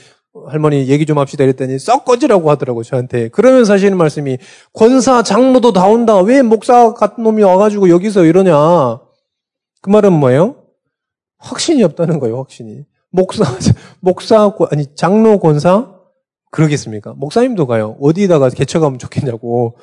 [0.48, 3.28] 할머니 얘기 좀 합시다 이랬더니 썩 꺼지라고 하더라고 저한테.
[3.28, 4.38] 그러면서 하시는 말씀이
[4.72, 6.18] 권사 장로도 다 온다.
[6.20, 9.00] 왜 목사 같은 놈이 와가지고 여기서 이러냐.
[9.82, 10.56] 그 말은 뭐예요?
[11.38, 12.38] 확신이 없다는 거예요.
[12.38, 12.84] 확신이.
[13.10, 13.44] 목사
[14.00, 16.01] 목사 아니 장로 권사
[16.52, 17.14] 그러겠습니까?
[17.16, 17.96] 목사님도 가요.
[18.00, 19.76] 어디다가 개척하면 좋겠냐고.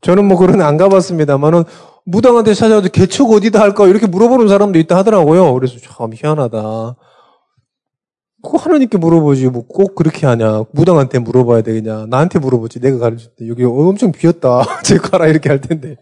[0.00, 1.64] 저는 뭐 그런 안 가봤습니다만은
[2.04, 5.52] 무당한테 찾아와도 개척 어디다 할까 이렇게 물어보는 사람도 있다 하더라고요.
[5.54, 6.96] 그래서 참 희한하다.
[8.42, 10.64] 꼭 하나님께 물어보지 뭐 꼭 그렇게 하냐.
[10.72, 12.06] 무당한테 물어봐야 되겠냐.
[12.08, 12.80] 나한테 물어보지.
[12.80, 14.62] 내가 가르칠 때 여기 엄청 비었다.
[14.82, 15.96] 제 가라 이렇게 할 텐데.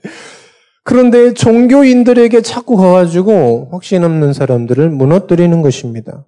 [0.85, 6.27] 그런데 종교인들에게 자꾸 가가지고 확신 없는 사람들을 무너뜨리는 것입니다.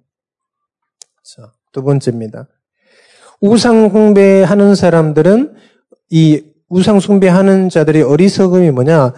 [1.23, 2.47] 자, 두 번째입니다.
[3.41, 5.53] 우상 숭배하는 사람들은
[6.09, 9.13] 이 우상 숭배하는 자들의 어리석음이 뭐냐?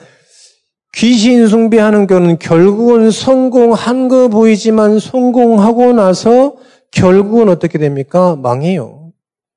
[0.96, 6.56] 귀신 숭배하는 경우는 결국은 성공한 거 보이지만 성공하고 나서
[6.92, 8.36] 결국은 어떻게 됩니까?
[8.36, 9.12] 망해요.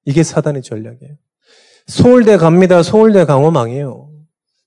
[0.05, 1.15] 이게 사단의 전략이에요.
[1.87, 2.83] 서울대 갑니다.
[2.83, 4.11] 서울대 강호 망해요.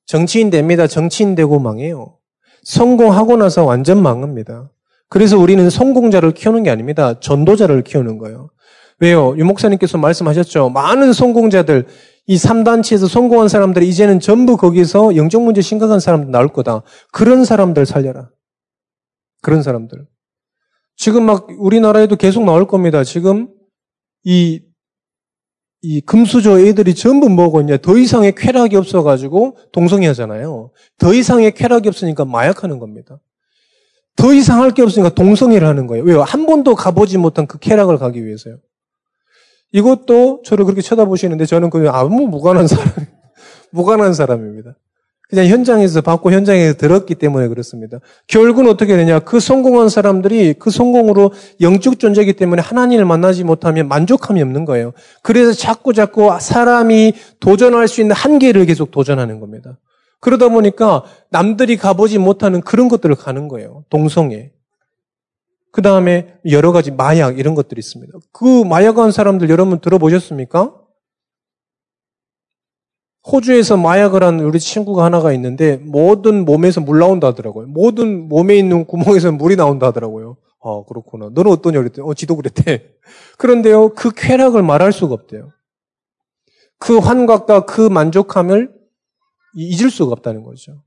[0.06, 0.88] 정치인 됩니다.
[0.88, 2.16] 정치인 되고 망해요.
[2.64, 4.72] 성공하고 나서 완전 망합니다.
[5.10, 7.20] 그래서 우리는 성공자를 키우는 게 아닙니다.
[7.20, 8.50] 전도자를 키우는 거예요.
[9.02, 9.36] 왜요?
[9.38, 10.70] 유 목사님께서 말씀하셨죠.
[10.70, 11.88] 많은 성공자들,
[12.28, 16.84] 이 3단체에서 성공한 사람들이 이제는 전부 거기서 영적 문제 심각한 사람들 나올 거다.
[17.12, 18.30] 그런 사람들 살려라.
[19.42, 20.06] 그런 사람들.
[20.96, 23.04] 지금 막 우리나라에도 계속 나올 겁니다.
[23.04, 23.50] 지금
[24.24, 24.62] 이,
[25.82, 27.78] 이 금수저 애들이 전부 뭐고 있냐.
[27.78, 30.72] 더 이상의 쾌락이 없어가지고 동성애 하잖아요.
[31.00, 33.20] 더 이상의 쾌락이 없으니까 마약하는 겁니다.
[34.16, 36.04] 더 이상 할 게 없으니까 동성애를 하는 거예요.
[36.04, 36.22] 왜요?
[36.22, 38.58] 한 번도 가보지 못한 그 쾌락을 가기 위해서요.
[39.72, 42.88] 이것도 저를 그렇게 쳐다보시는데 저는 그냥 아무 무관한 사람,
[43.72, 44.76] 무관한 사람입니다.
[45.32, 48.00] 그냥 현장에서 받고 현장에서 들었기 때문에 그렇습니다.
[48.28, 49.20] 결국은 어떻게 되냐?
[49.20, 51.32] 그 성공한 사람들이 그 성공으로
[51.62, 54.92] 영적 존재이기 때문에 하나님을 만나지 못하면 만족함이 없는 거예요.
[55.24, 59.78] 그래서 자꾸 자꾸 사람이 도전할 수 있는 한계를 계속 도전하는 겁니다.
[60.20, 63.86] 그러다 보니까 남들이 가보지 못하는 그런 것들을 가는 거예요.
[63.90, 64.52] 동성애.
[65.72, 68.14] 그 다음에 여러 가지 마약 이런 것들이 있습니다.
[68.32, 70.78] 그 마약한 사람들 여러분 들어보셨습니까?
[73.32, 77.68] 호주에서 마약을 한 우리 친구가 하나가 있는데 모든 몸에서 물 나온다 하더라고요.
[77.68, 80.38] 모든 몸에 있는 구멍에서 물이 나온다 하더라고요.
[80.64, 81.30] 아, 그렇구나.
[81.32, 82.94] 너는 어떠냐 그랬더니, 어, 지도 그랬대.
[83.38, 85.52] 그런데요, 그 쾌락을 말할 수가 없대요.
[86.78, 88.74] 그 환각과 그 만족함을
[89.56, 90.84] 잊을 수가 없다는 거죠.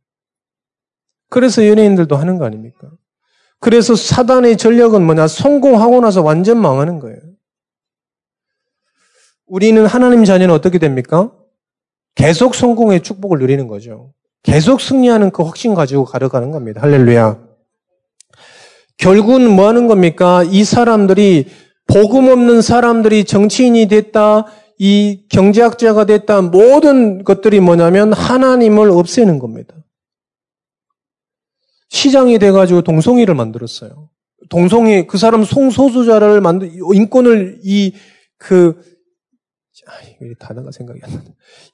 [1.29, 2.91] 그래서 연예인들도 하는 거 아닙니까?
[3.61, 5.27] 그래서 사단의 전력은 뭐냐?
[5.27, 7.19] 성공하고 나서 완전 망하는 거예요.
[9.47, 11.33] 우리는 하나님 자녀는 어떻게 됩니까?
[12.15, 14.13] 계속 성공의 축복을 누리는 거죠.
[14.43, 16.81] 계속 승리하는 그 확신 가지고 가려가는 겁니다.
[16.83, 17.39] 할렐루야.
[18.99, 20.45] 결국은 뭐 하는 겁니까?
[20.45, 21.47] 이 사람들이
[21.87, 24.47] 복음 없는 사람들이 정치인이 됐다,
[24.79, 29.75] 이 경제학자가 됐다, 모든 것들이 뭐냐면 하나님을 없애는 겁니다.
[31.95, 34.11] 시장이 돼가지고 동성애를 만들었어요.
[34.51, 37.95] 동성애, 그 사람 송소수자를 만들, 인권을 이,
[38.37, 38.75] 그,
[40.21, 41.25] 왜 단어가 생각이 안 나네.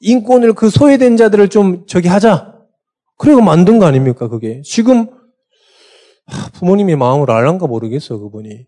[0.00, 2.54] 인권을 그 소외된 자들을 좀 저기 하자.
[3.16, 4.61] 그리고 만든 거 아닙니까, 그게.
[4.62, 5.09] 지금,
[6.52, 8.66] 부모님의 마음을 알란가 모르겠어, 그분이.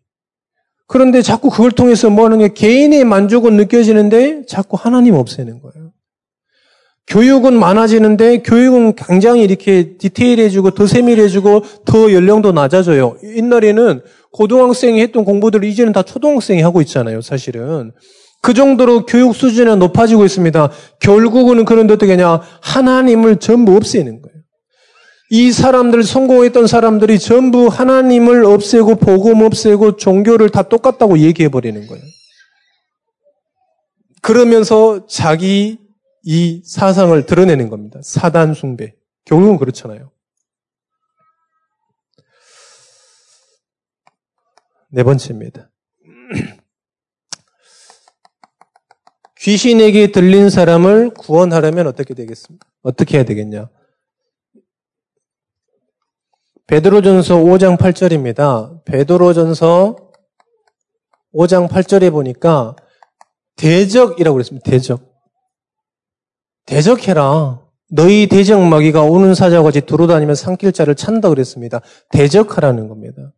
[0.86, 5.92] 그런데 자꾸 그걸 통해서 뭐 하는 게 개인의 만족은 느껴지는데 자꾸 하나님 없애는 거예요.
[7.08, 13.16] 교육은 많아지는데 교육은 굉장히 이렇게 디테일해지고 더 세밀해지고 더 연령도 낮아져요.
[13.36, 14.00] 옛날에는
[14.32, 17.92] 고등학생이 했던 공부들을 이제는 다 초등학생이 하고 있잖아요, 사실은.
[18.40, 20.70] 그 정도로 교육 수준이 높아지고 있습니다.
[21.00, 22.40] 결국은 그런데 어떻게 하냐?
[22.60, 24.32] 하나님을 전부 없애는 거예요.
[25.30, 32.02] 이 사람들, 성공했던 사람들이 전부 하나님을 없애고 복음 없애고 종교를 다 똑같다고 얘기해버리는 거예요.
[34.20, 35.78] 그러면서 자기
[36.24, 38.00] 이 사상을 드러내는 겁니다.
[38.02, 38.94] 사단 숭배.
[39.24, 40.10] 결국은 그렇잖아요.
[44.90, 45.70] 네 번째입니다.
[49.38, 52.68] 귀신에게 들린 사람을 구원하려면 어떻게 되겠습니까?
[52.82, 53.68] 어떻게 해야 되겠냐?
[56.66, 58.84] 베드로전서 5장 8절입니다.
[58.84, 59.96] 베드로전서
[61.34, 62.76] 5장 8절에 보니까
[63.56, 64.70] 대적이라고 그랬습니다.
[64.70, 65.11] 대적.
[66.72, 67.60] 대적해라.
[67.90, 71.82] 너희 대적 마귀가 오는 사자와 같이 두루다니며 산길자를 찬다 그랬습니다.
[72.08, 73.32] 대적하라는 겁니다.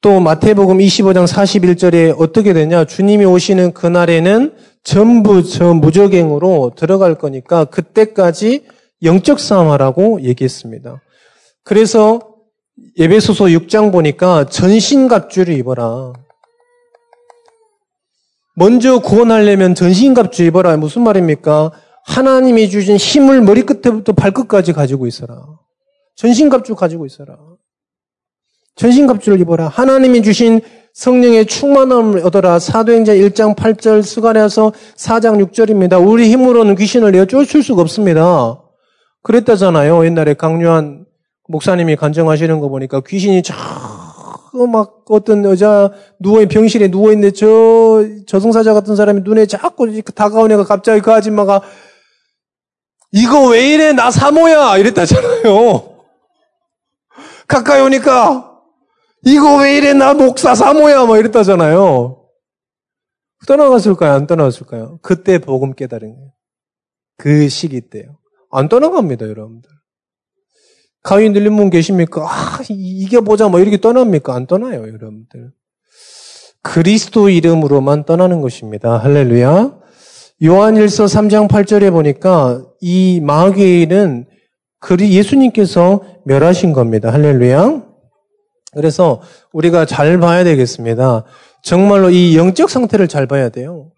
[0.00, 2.84] 또 마태복음 25장 41절에 어떻게 되냐?
[2.84, 8.64] 주님이 오시는 그날에는 전부 저 무적행으로 들어갈 거니까 그때까지
[9.04, 11.00] 영적 싸움하라고 얘기했습니다.
[11.62, 12.20] 그래서
[12.98, 16.12] 예배소서 6장 보니까 전신갑주를 입어라.
[18.58, 20.78] 먼저 구원하려면 전신갑주 입어라.
[20.78, 21.72] 무슨 말입니까?
[22.06, 25.44] 하나님이 주신 힘을 머리끝부터 발끝까지 가지고 있어라.
[26.16, 27.36] 전신갑주 가지고 있어라.
[28.76, 29.68] 전신갑주를 입어라.
[29.68, 30.62] 하나님이 주신
[30.94, 32.58] 성령의 충만함을 얻어라.
[32.58, 36.06] 사도행전 1장 8절 스가랴서 4장 6절입니다.
[36.06, 38.58] 우리 힘으로는 귀신을 내어 쫓을 수가 없습니다.
[39.22, 40.06] 그랬다잖아요.
[40.06, 41.04] 옛날에 강요한
[41.48, 43.42] 목사님이 간증하시는 거 보니까 귀신이
[44.56, 50.64] 쫙막 어떤 여자 누워 병실에 누워 있는데 저 저승사자 같은 사람이 눈에 자꾸 다가온 애가
[50.64, 51.62] 갑자기 그 아줌마가
[53.12, 55.96] 이거 왜 이래 나 사모야 이랬다잖아요.
[57.48, 58.52] 가까이 오니까
[59.24, 62.22] 이거 왜 이래 나 목사 사모야 막 이랬다잖아요.
[63.46, 64.12] 떠나갔을까요?
[64.12, 64.98] 안 떠나갔을까요?
[65.02, 66.32] 그때 복음 깨달은 거예요.
[67.16, 68.18] 그 시기 때요.
[68.50, 69.70] 안 떠나갑니다, 여러분들.
[71.06, 72.22] 가위 늘린 분 계십니까?
[72.22, 74.34] 아, 이겨보자, 뭐 이렇게 떠납니까?
[74.34, 75.52] 안 떠나요, 여러분들.
[76.62, 78.98] 그리스도 이름으로만 떠나는 것입니다.
[78.98, 79.78] 할렐루야.
[80.42, 84.26] 요한일서 3장 8절에 보니까 이 마귀는
[84.80, 87.12] 그리 예수님께서 멸하신 겁니다.
[87.12, 87.84] 할렐루야.
[88.74, 91.24] 그래서 우리가 잘 봐야 되겠습니다.
[91.62, 93.92] 정말로 이 영적 상태를 잘 봐야 돼요.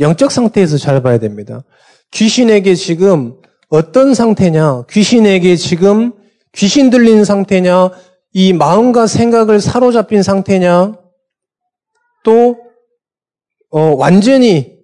[0.00, 1.64] 영적 상태에서 잘 봐야 됩니다.
[2.12, 3.41] 귀신에게 지금
[3.72, 4.84] 어떤 상태냐?
[4.90, 6.12] 귀신에게 지금
[6.52, 7.90] 귀신 들린 상태냐?
[8.34, 10.92] 이 마음과 생각을 사로잡힌 상태냐?
[12.22, 12.58] 또
[13.70, 14.76] 어, 완전히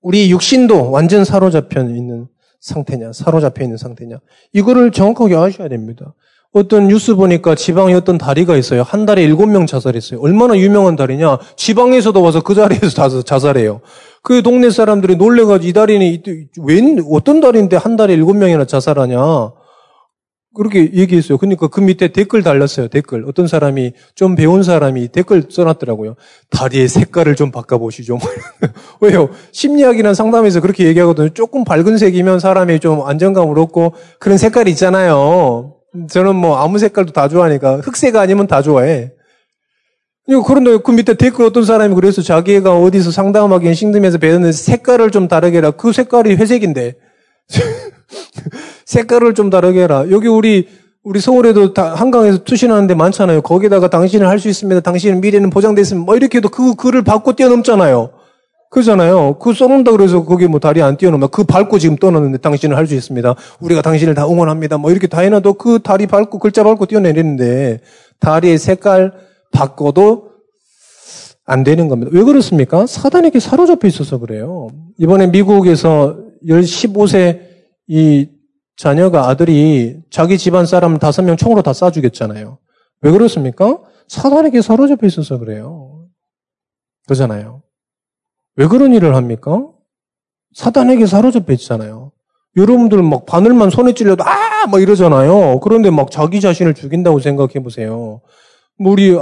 [0.00, 2.26] 우리 육신도 완전 사로잡혀 있는
[2.60, 3.12] 상태냐?
[3.12, 4.18] 사로잡혀 있는 상태냐?
[4.52, 6.16] 이거를 정확하게 아셔야 됩니다.
[6.52, 8.82] 어떤 뉴스 보니까 지방에 어떤 다리가 있어요.
[8.82, 10.20] 한 달에 일곱 명 자살했어요.
[10.20, 11.38] 얼마나 유명한 다리냐?
[11.54, 13.82] 지방에서도 와서 그 자리에서 자살해요.
[14.22, 16.22] 그 동네 사람들이 놀래가지고 이 다리는
[16.62, 16.80] 왜
[17.10, 19.52] 어떤 다리인데 한 달에 일곱 명이나 자살하냐?
[20.52, 21.38] 그렇게 얘기했어요.
[21.38, 22.88] 그러니까 그 밑에 댓글 달렸어요.
[22.88, 23.24] 댓글.
[23.28, 26.16] 어떤 사람이 좀 배운 사람이 댓글 써놨더라고요.
[26.50, 28.18] 다리의 색깔을 좀 바꿔보시죠.
[29.00, 29.30] 왜요?
[29.52, 31.28] 심리학이나 상담에서 그렇게 얘기하거든요.
[31.30, 35.76] 조금 밝은 색이면 사람이 좀 안정감을 얻고 그런 색깔이 있잖아요.
[36.08, 39.12] 저는 뭐 아무 색깔도 다 좋아하니까 흑색 아니면 다 좋아해.
[40.36, 45.58] 그런데 그 밑에 댓글 어떤 사람이 그래서 자기가 어디서 상담하기 신림에서 배웠는데 색깔을 좀 다르게
[45.58, 45.70] 해라.
[45.72, 46.94] 그 색깔이 회색인데.
[48.86, 50.04] 색깔을 좀 다르게 해라.
[50.10, 50.68] 여기 우리,
[51.02, 53.42] 우리 서울에도 한강에서 투신하는 데 많잖아요.
[53.42, 54.80] 거기다가 당신은 할 수 있습니다.
[54.80, 56.04] 당신은 미래는 보장되어 있습니다.
[56.04, 58.10] 뭐 이렇게 해도 그 글을 밟고 뛰어넘잖아요.
[58.70, 59.38] 그잖아요.
[59.40, 61.26] 그 써놓는다 그래서 거기 뭐 다리 안 뛰어넘어.
[61.26, 63.34] 그 밟고 지금 떠났는데 당신은 할 수 있습니다.
[63.60, 64.78] 우리가 당신을 다 응원합니다.
[64.78, 67.80] 뭐 이렇게 다 해놔도 그 다리 밟고 글자 밟고 뛰어내리는데
[68.20, 69.12] 다리의 색깔
[69.52, 70.30] 바꿔도
[71.44, 72.10] 안 되는 겁니다.
[72.14, 72.86] 왜 그렇습니까?
[72.86, 74.68] 사단에게 사로잡혀 있어서 그래요.
[74.98, 77.40] 이번에 미국에서 15세
[77.88, 78.28] 이
[78.76, 82.58] 자녀가 아들이 자기 집안 사람 다섯 명 총으로 다 쏴주겠잖아요.
[83.02, 83.78] 왜 그렇습니까?
[84.08, 86.08] 사단에게 사로잡혀 있어서 그래요.
[87.06, 87.62] 그러잖아요.
[88.56, 89.66] 왜 그런 일을 합니까?
[90.54, 92.12] 사단에게 사로잡혀 있잖아요.
[92.56, 94.66] 여러분들 막 바늘만 손에 찔려도 아!
[94.66, 95.60] 막 이러잖아요.
[95.60, 98.20] 그런데 막 자기 자신을 죽인다고 생각해 보세요.
[98.78, 99.16] 뭐 우리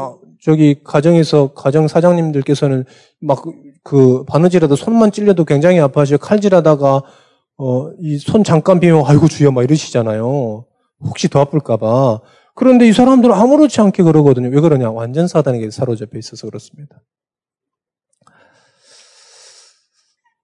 [0.48, 2.84] 저기 가정에서 가정 사장님들께서는
[3.20, 3.42] 막
[3.84, 7.02] 그 바느질하다 손만 찔려도 굉장히 아파하시고 칼질하다가
[7.58, 10.66] 어 이 손 잠깐 비면 아이고 주여 막 이러시잖아요.
[11.00, 12.20] 혹시 더 아플까봐.
[12.54, 14.48] 그런데 이 사람들은 아무렇지 않게 그러거든요.
[14.50, 14.90] 왜 그러냐?
[14.90, 17.00] 완전 사단에게 사로잡혀 있어서 그렇습니다.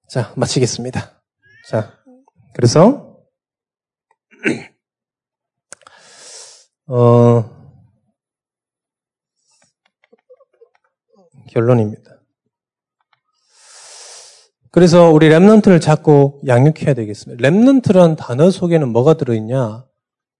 [0.09, 1.21] 자, 마치겠습니다.
[1.69, 1.93] 자,
[2.55, 3.19] 그래서,
[6.87, 7.54] 어,
[11.55, 12.21] 결론입니다.
[14.71, 17.49] 그래서 우리 Remnant를 자꾸 양육해야 되겠습니다.
[17.49, 19.87] Remnant라는 단어 속에는 뭐가 들어있냐?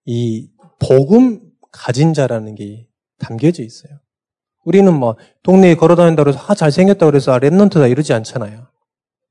[0.07, 0.51] 이
[0.81, 4.01] 복음 가진 자라는 게 담겨져 있어요.
[4.65, 8.67] 우리는 뭐 동네에 걸어다닌다고 해서 아 잘생겼다 그래서 아, Remnant다 이러지 않잖아요.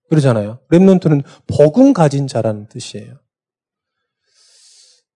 [0.09, 0.59] 그러잖아요.
[0.71, 3.22] Remnant는 복음 가진 자라는 뜻이에요.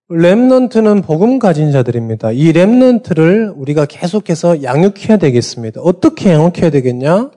[0.10, 2.32] Remnant는 복음 가진 자들입니다.
[2.32, 5.82] 이 Remnant를 우리가 계속해서 양육해야 되겠습니다.
[5.82, 7.32] 어떻게 양육해야 되겠냐?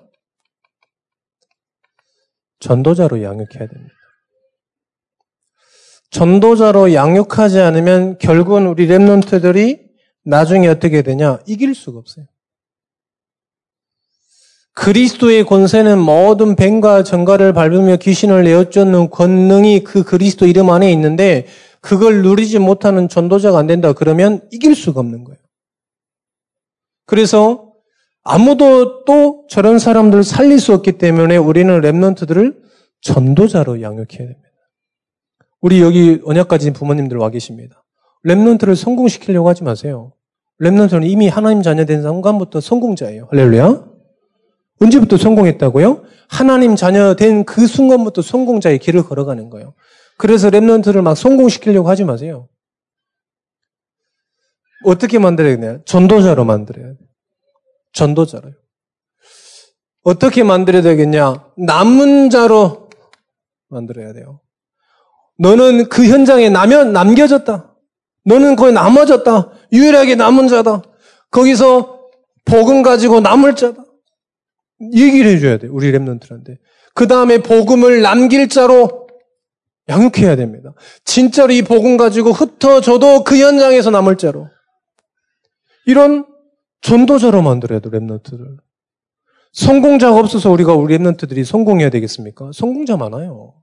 [2.60, 3.94] 전도자로 양육해야 됩니다.
[6.10, 9.80] 전도자로 양육하지 않으면 결국은 우리 랩넌트들이
[10.24, 11.40] 나중에 어떻게 되냐?
[11.46, 12.26] 이길 수가 없어요.
[14.74, 21.46] 그리스도의 권세는 모든 뱀과 전가를 밟으며 귀신을 내어쫓는 권능이 그 그리스도 이름 안에 있는데
[21.80, 25.38] 그걸 누리지 못하는 전도자가 안 된다 그러면 이길 수가 없는 거예요.
[27.06, 27.72] 그래서
[28.22, 32.56] 아무도 또 저런 사람들을 살릴 수 없기 때문에 우리는 Remnant들을
[33.00, 34.48] 전도자로 양육해야 됩니다.
[35.60, 37.82] 우리 여기 언약까지 부모님들 와 계십니다.
[38.26, 40.12] Remnant를 성공시키려고 하지 마세요.
[40.62, 43.28] Remnant는 이미 하나님 자녀 된 순간부터 성공자예요.
[43.30, 43.86] 할렐루야.
[44.80, 46.04] 언제부터 성공했다고요?
[46.28, 49.74] 하나님 자녀 된 그 순간부터 성공자의 길을 걸어가는 거예요.
[50.20, 52.46] 그래서 Remnant를 막 성공시키려고 하지 마세요.
[54.84, 55.78] 어떻게 만들어야 되냐?
[55.86, 56.98] 전도자로 만들어야 돼.
[57.94, 58.52] 전도자로요.
[60.02, 61.52] 어떻게 만들어야 되겠냐?
[61.56, 62.90] 남은 자로
[63.70, 64.42] 만들어야 돼요.
[65.38, 67.74] 너는 그 현장에 나면 남겨졌다.
[68.26, 69.52] 너는 거의 남아졌다.
[69.72, 70.82] 유일하게 남은 자다.
[71.30, 72.10] 거기서
[72.44, 73.82] 복음 가지고 남을 자다.
[74.92, 75.66] 얘기를 해줘야 돼.
[75.66, 76.58] 우리 랩런트한테.
[76.94, 78.99] 그 다음에 복음을 남길 자로
[79.90, 80.72] 양육해야 됩니다.
[81.04, 84.48] 진짜로 이 복음 가지고 흩어져도 그 현장에서 남을 자로.
[85.84, 86.24] 이런
[86.80, 88.56] 전도자로 만들어야 돼, 랩런트를.
[89.52, 92.52] 성공자가 없어서 우리가 우리 랩런트들이 성공해야 되겠습니까?
[92.54, 93.54] 성공자 많아요.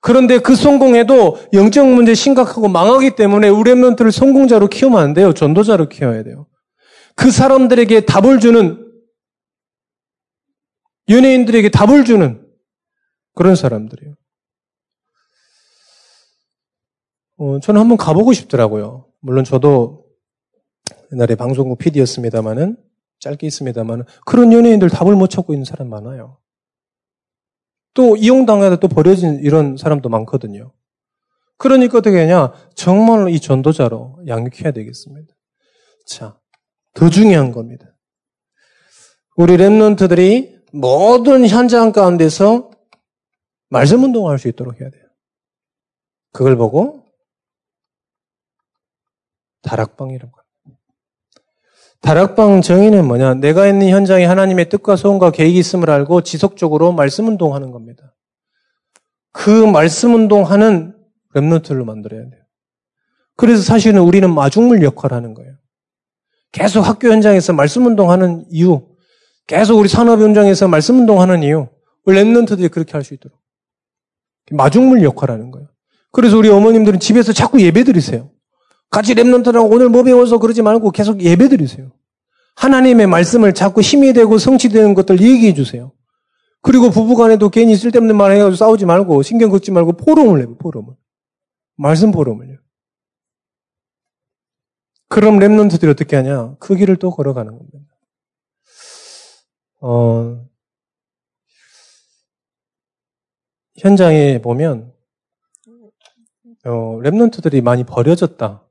[0.00, 5.34] 그런데 그 성공해도 영적 문제 심각하고 망하기 때문에 우리 랩런트를 성공자로 키우면 안 돼요.
[5.34, 6.46] 전도자로 키워야 돼요.
[7.14, 8.84] 그 사람들에게 답을 주는
[11.08, 12.46] 연예인들에게 답을 주는
[13.34, 14.14] 그런 사람들이에요.
[17.38, 19.06] 어, 저는 한번 가보고 싶더라고요.
[19.20, 20.04] 물론 저도
[21.12, 22.76] 옛날에 방송국 PD였습니다만은
[23.20, 26.38] 짧게 있습니다만은 그런 연예인들 답을 못 찾고 있는 사람 많아요.
[27.94, 30.72] 또 이용당하다 또 버려진 이런 사람도 많거든요.
[31.56, 32.52] 그러니까 어떻게 하냐?
[32.74, 35.34] 정말로 이 전도자로 양육해야 되겠습니다.
[36.06, 36.38] 자,
[36.94, 37.96] 더 중요한 겁니다.
[39.36, 42.70] 우리 랩런트들이 모든 현장 가운데서
[43.70, 45.04] 말씀 운동할 수 있도록 해야 돼요.
[46.32, 47.07] 그걸 보고
[49.68, 50.48] 다락방이라고 합니다.
[52.00, 53.34] 다락방 정의는 뭐냐?
[53.34, 58.14] 내가 있는 현장에 하나님의 뜻과 소원과 계획이 있음을 알고 지속적으로 말씀 운동하는 겁니다.
[59.32, 60.96] 그 말씀 운동하는
[61.34, 62.42] 랩노트를 만들어야 돼요.
[63.36, 65.54] 그래서 사실은 우리는 마중물 역할을 하는 거예요.
[66.50, 68.88] 계속 학교 현장에서 말씀 운동하는 이유,
[69.46, 71.68] 계속 우리 산업 현장에서 말씀 운동하는 이유,
[72.06, 73.38] Remnant들이 그렇게 할 수 있도록.
[74.50, 75.68] 마중물 역할을 하는 거예요.
[76.10, 78.30] 그래서 우리 어머님들은 집에서 자꾸 예배 드리세요.
[78.90, 81.92] 같이 Remnant랑 오늘 뭐 배워서 그러지 말고 계속 예배 드리세요.
[82.56, 85.92] 하나님의 말씀을 자꾸 힘이 되고 성취되는 것들 얘기해 주세요.
[86.60, 90.94] 그리고 부부간에도 괜히 쓸데없는 말 해가지고 싸우지 말고 신경 긁지 말고 포럼을 내고 포럼을.
[91.76, 92.58] 말씀 포럼을요.
[95.08, 96.56] 그럼 랩런트들이 어떻게 하냐?
[96.58, 97.78] 그 길을 또 걸어가는 겁니다.
[99.80, 100.44] 어,
[103.78, 104.92] 현장에 보면
[106.64, 108.67] 어, 랩런트들이 많이 버려졌다.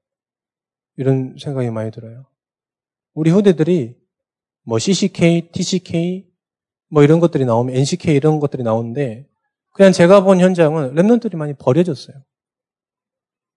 [0.98, 2.26] 이런 생각이 많이 들어요.
[3.14, 3.96] 우리 후대들이
[4.64, 6.28] 뭐 CCK, TCK
[6.90, 9.28] 뭐 이런 것들이 나오면 NCK 이런 것들이 나오는데
[9.74, 12.24] 그냥 제가 본 현장은 랩런트들이 많이 버려졌어요.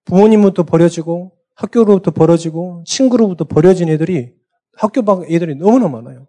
[0.04, 4.34] 부모님부터 버려지고 학교로부터 버려지고 친구로부터 버려진 애들이
[4.76, 6.26] 학교 밖 애들이 너무나 많아요.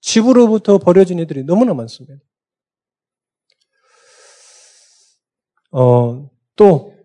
[0.00, 2.14] 집으로부터 버려진 애들이 너무나 많습니다.
[5.70, 6.97] 어, 또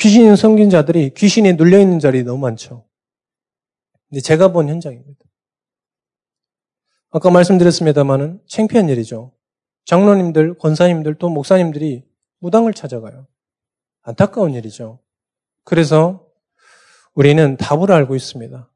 [0.00, 2.86] 귀신 섬긴 자들이 귀신에 눌려 있는 자리 너무 많죠.
[4.08, 5.24] 근데 제가 본 현장입니다.
[7.10, 9.32] 아까 말씀드렸습니다만은 창피한 일이죠.
[9.84, 12.04] 장로님들, 권사님들, 또 목사님들이
[12.38, 13.26] 무당을 찾아가요.
[14.02, 15.00] 안타까운 일이죠.
[15.64, 16.26] 그래서
[17.14, 18.72] 우리는 답을 알고 있습니다.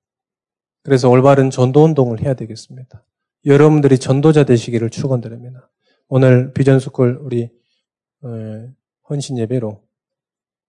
[0.82, 3.04] 그래서 올바른 전도 운동을 해야 되겠습니다.
[3.46, 5.70] 여러분들이 전도자 되시기를 축원드립니다.
[6.08, 7.50] 오늘 비전스쿨 우리
[8.22, 8.28] 어,
[9.08, 9.82] 헌신 예배로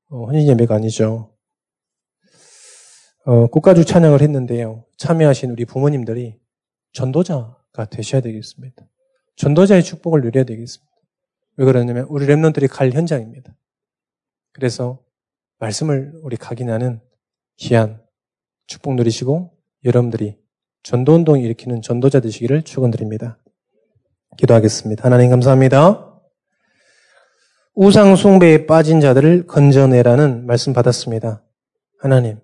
[0.09, 1.35] 어, 헌신 예배가 아니죠.
[3.25, 4.85] 어, 국가주 찬양을 했는데요.
[4.97, 6.39] 참여하신 우리 부모님들이
[6.93, 8.87] 전도자가 되셔야 되겠습니다.
[9.35, 10.91] 전도자의 축복을 누려야 되겠습니다.
[11.57, 13.55] 왜 그러냐면 우리 랩런들이 갈 현장입니다.
[14.51, 15.03] 그래서
[15.59, 17.01] 말씀을 우리 각인하는
[17.57, 18.01] 귀한
[18.67, 20.37] 축복 누리시고 여러분들이
[20.83, 23.39] 전도운동 일으키는 전도자 되시기를 축원드립니다.
[24.37, 25.03] 기도하겠습니다.
[25.03, 26.14] 하나님 감사합니다.
[27.75, 31.43] 우상 숭배에 빠진 자들을 건져내라는 말씀 받았습니다.
[31.99, 32.39] 하나님.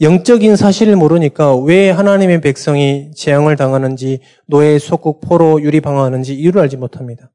[0.00, 7.30] 영적인 사실을 모르니까 왜 하나님의 백성이 재앙을 당하는지 노예 속국 포로 유리방황하는지 이유를 알지 못합니다.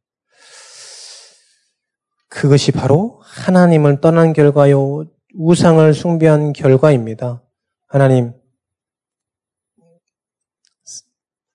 [2.27, 5.05] 그것이 바로 하나님을 떠난 결과요
[5.35, 7.41] 우상을 숭배한 결과입니다.
[7.87, 8.33] 하나님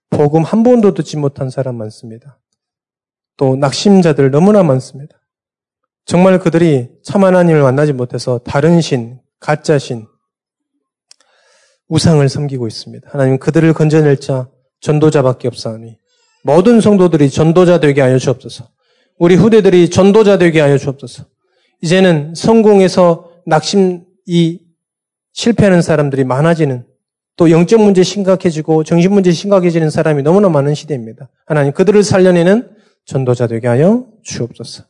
[0.08, 2.38] 복음 한 번도 듣지 못한 사람 많습니다.
[3.36, 5.19] 또 낙심자들 너무나 많습니다.
[6.10, 10.08] 정말 그들이 참 하나님을 만나지 못해서 다른 신, 가짜 신,
[11.86, 13.08] 우상을 섬기고 있습니다.
[13.12, 14.48] 하나님 그들을 건져낼 자
[14.80, 15.98] 전도자밖에 없사오니
[16.42, 18.68] 모든 성도들이 전도자 되게 하여 주옵소서.
[19.20, 21.26] 우리 후대들이 전도자 되게 하여 주옵소서.
[21.80, 24.62] 이제는 성공해서 낙심 이
[25.32, 26.86] 실패하는 사람들이 많아지는
[27.36, 31.30] 또 영적 문제 심각해지고 정신 문제 심각해지는 사람이 너무나 많은 시대입니다.
[31.46, 32.68] 하나님 그들을 살려내는
[33.04, 34.89] 전도자 되게 하여 주옵소서.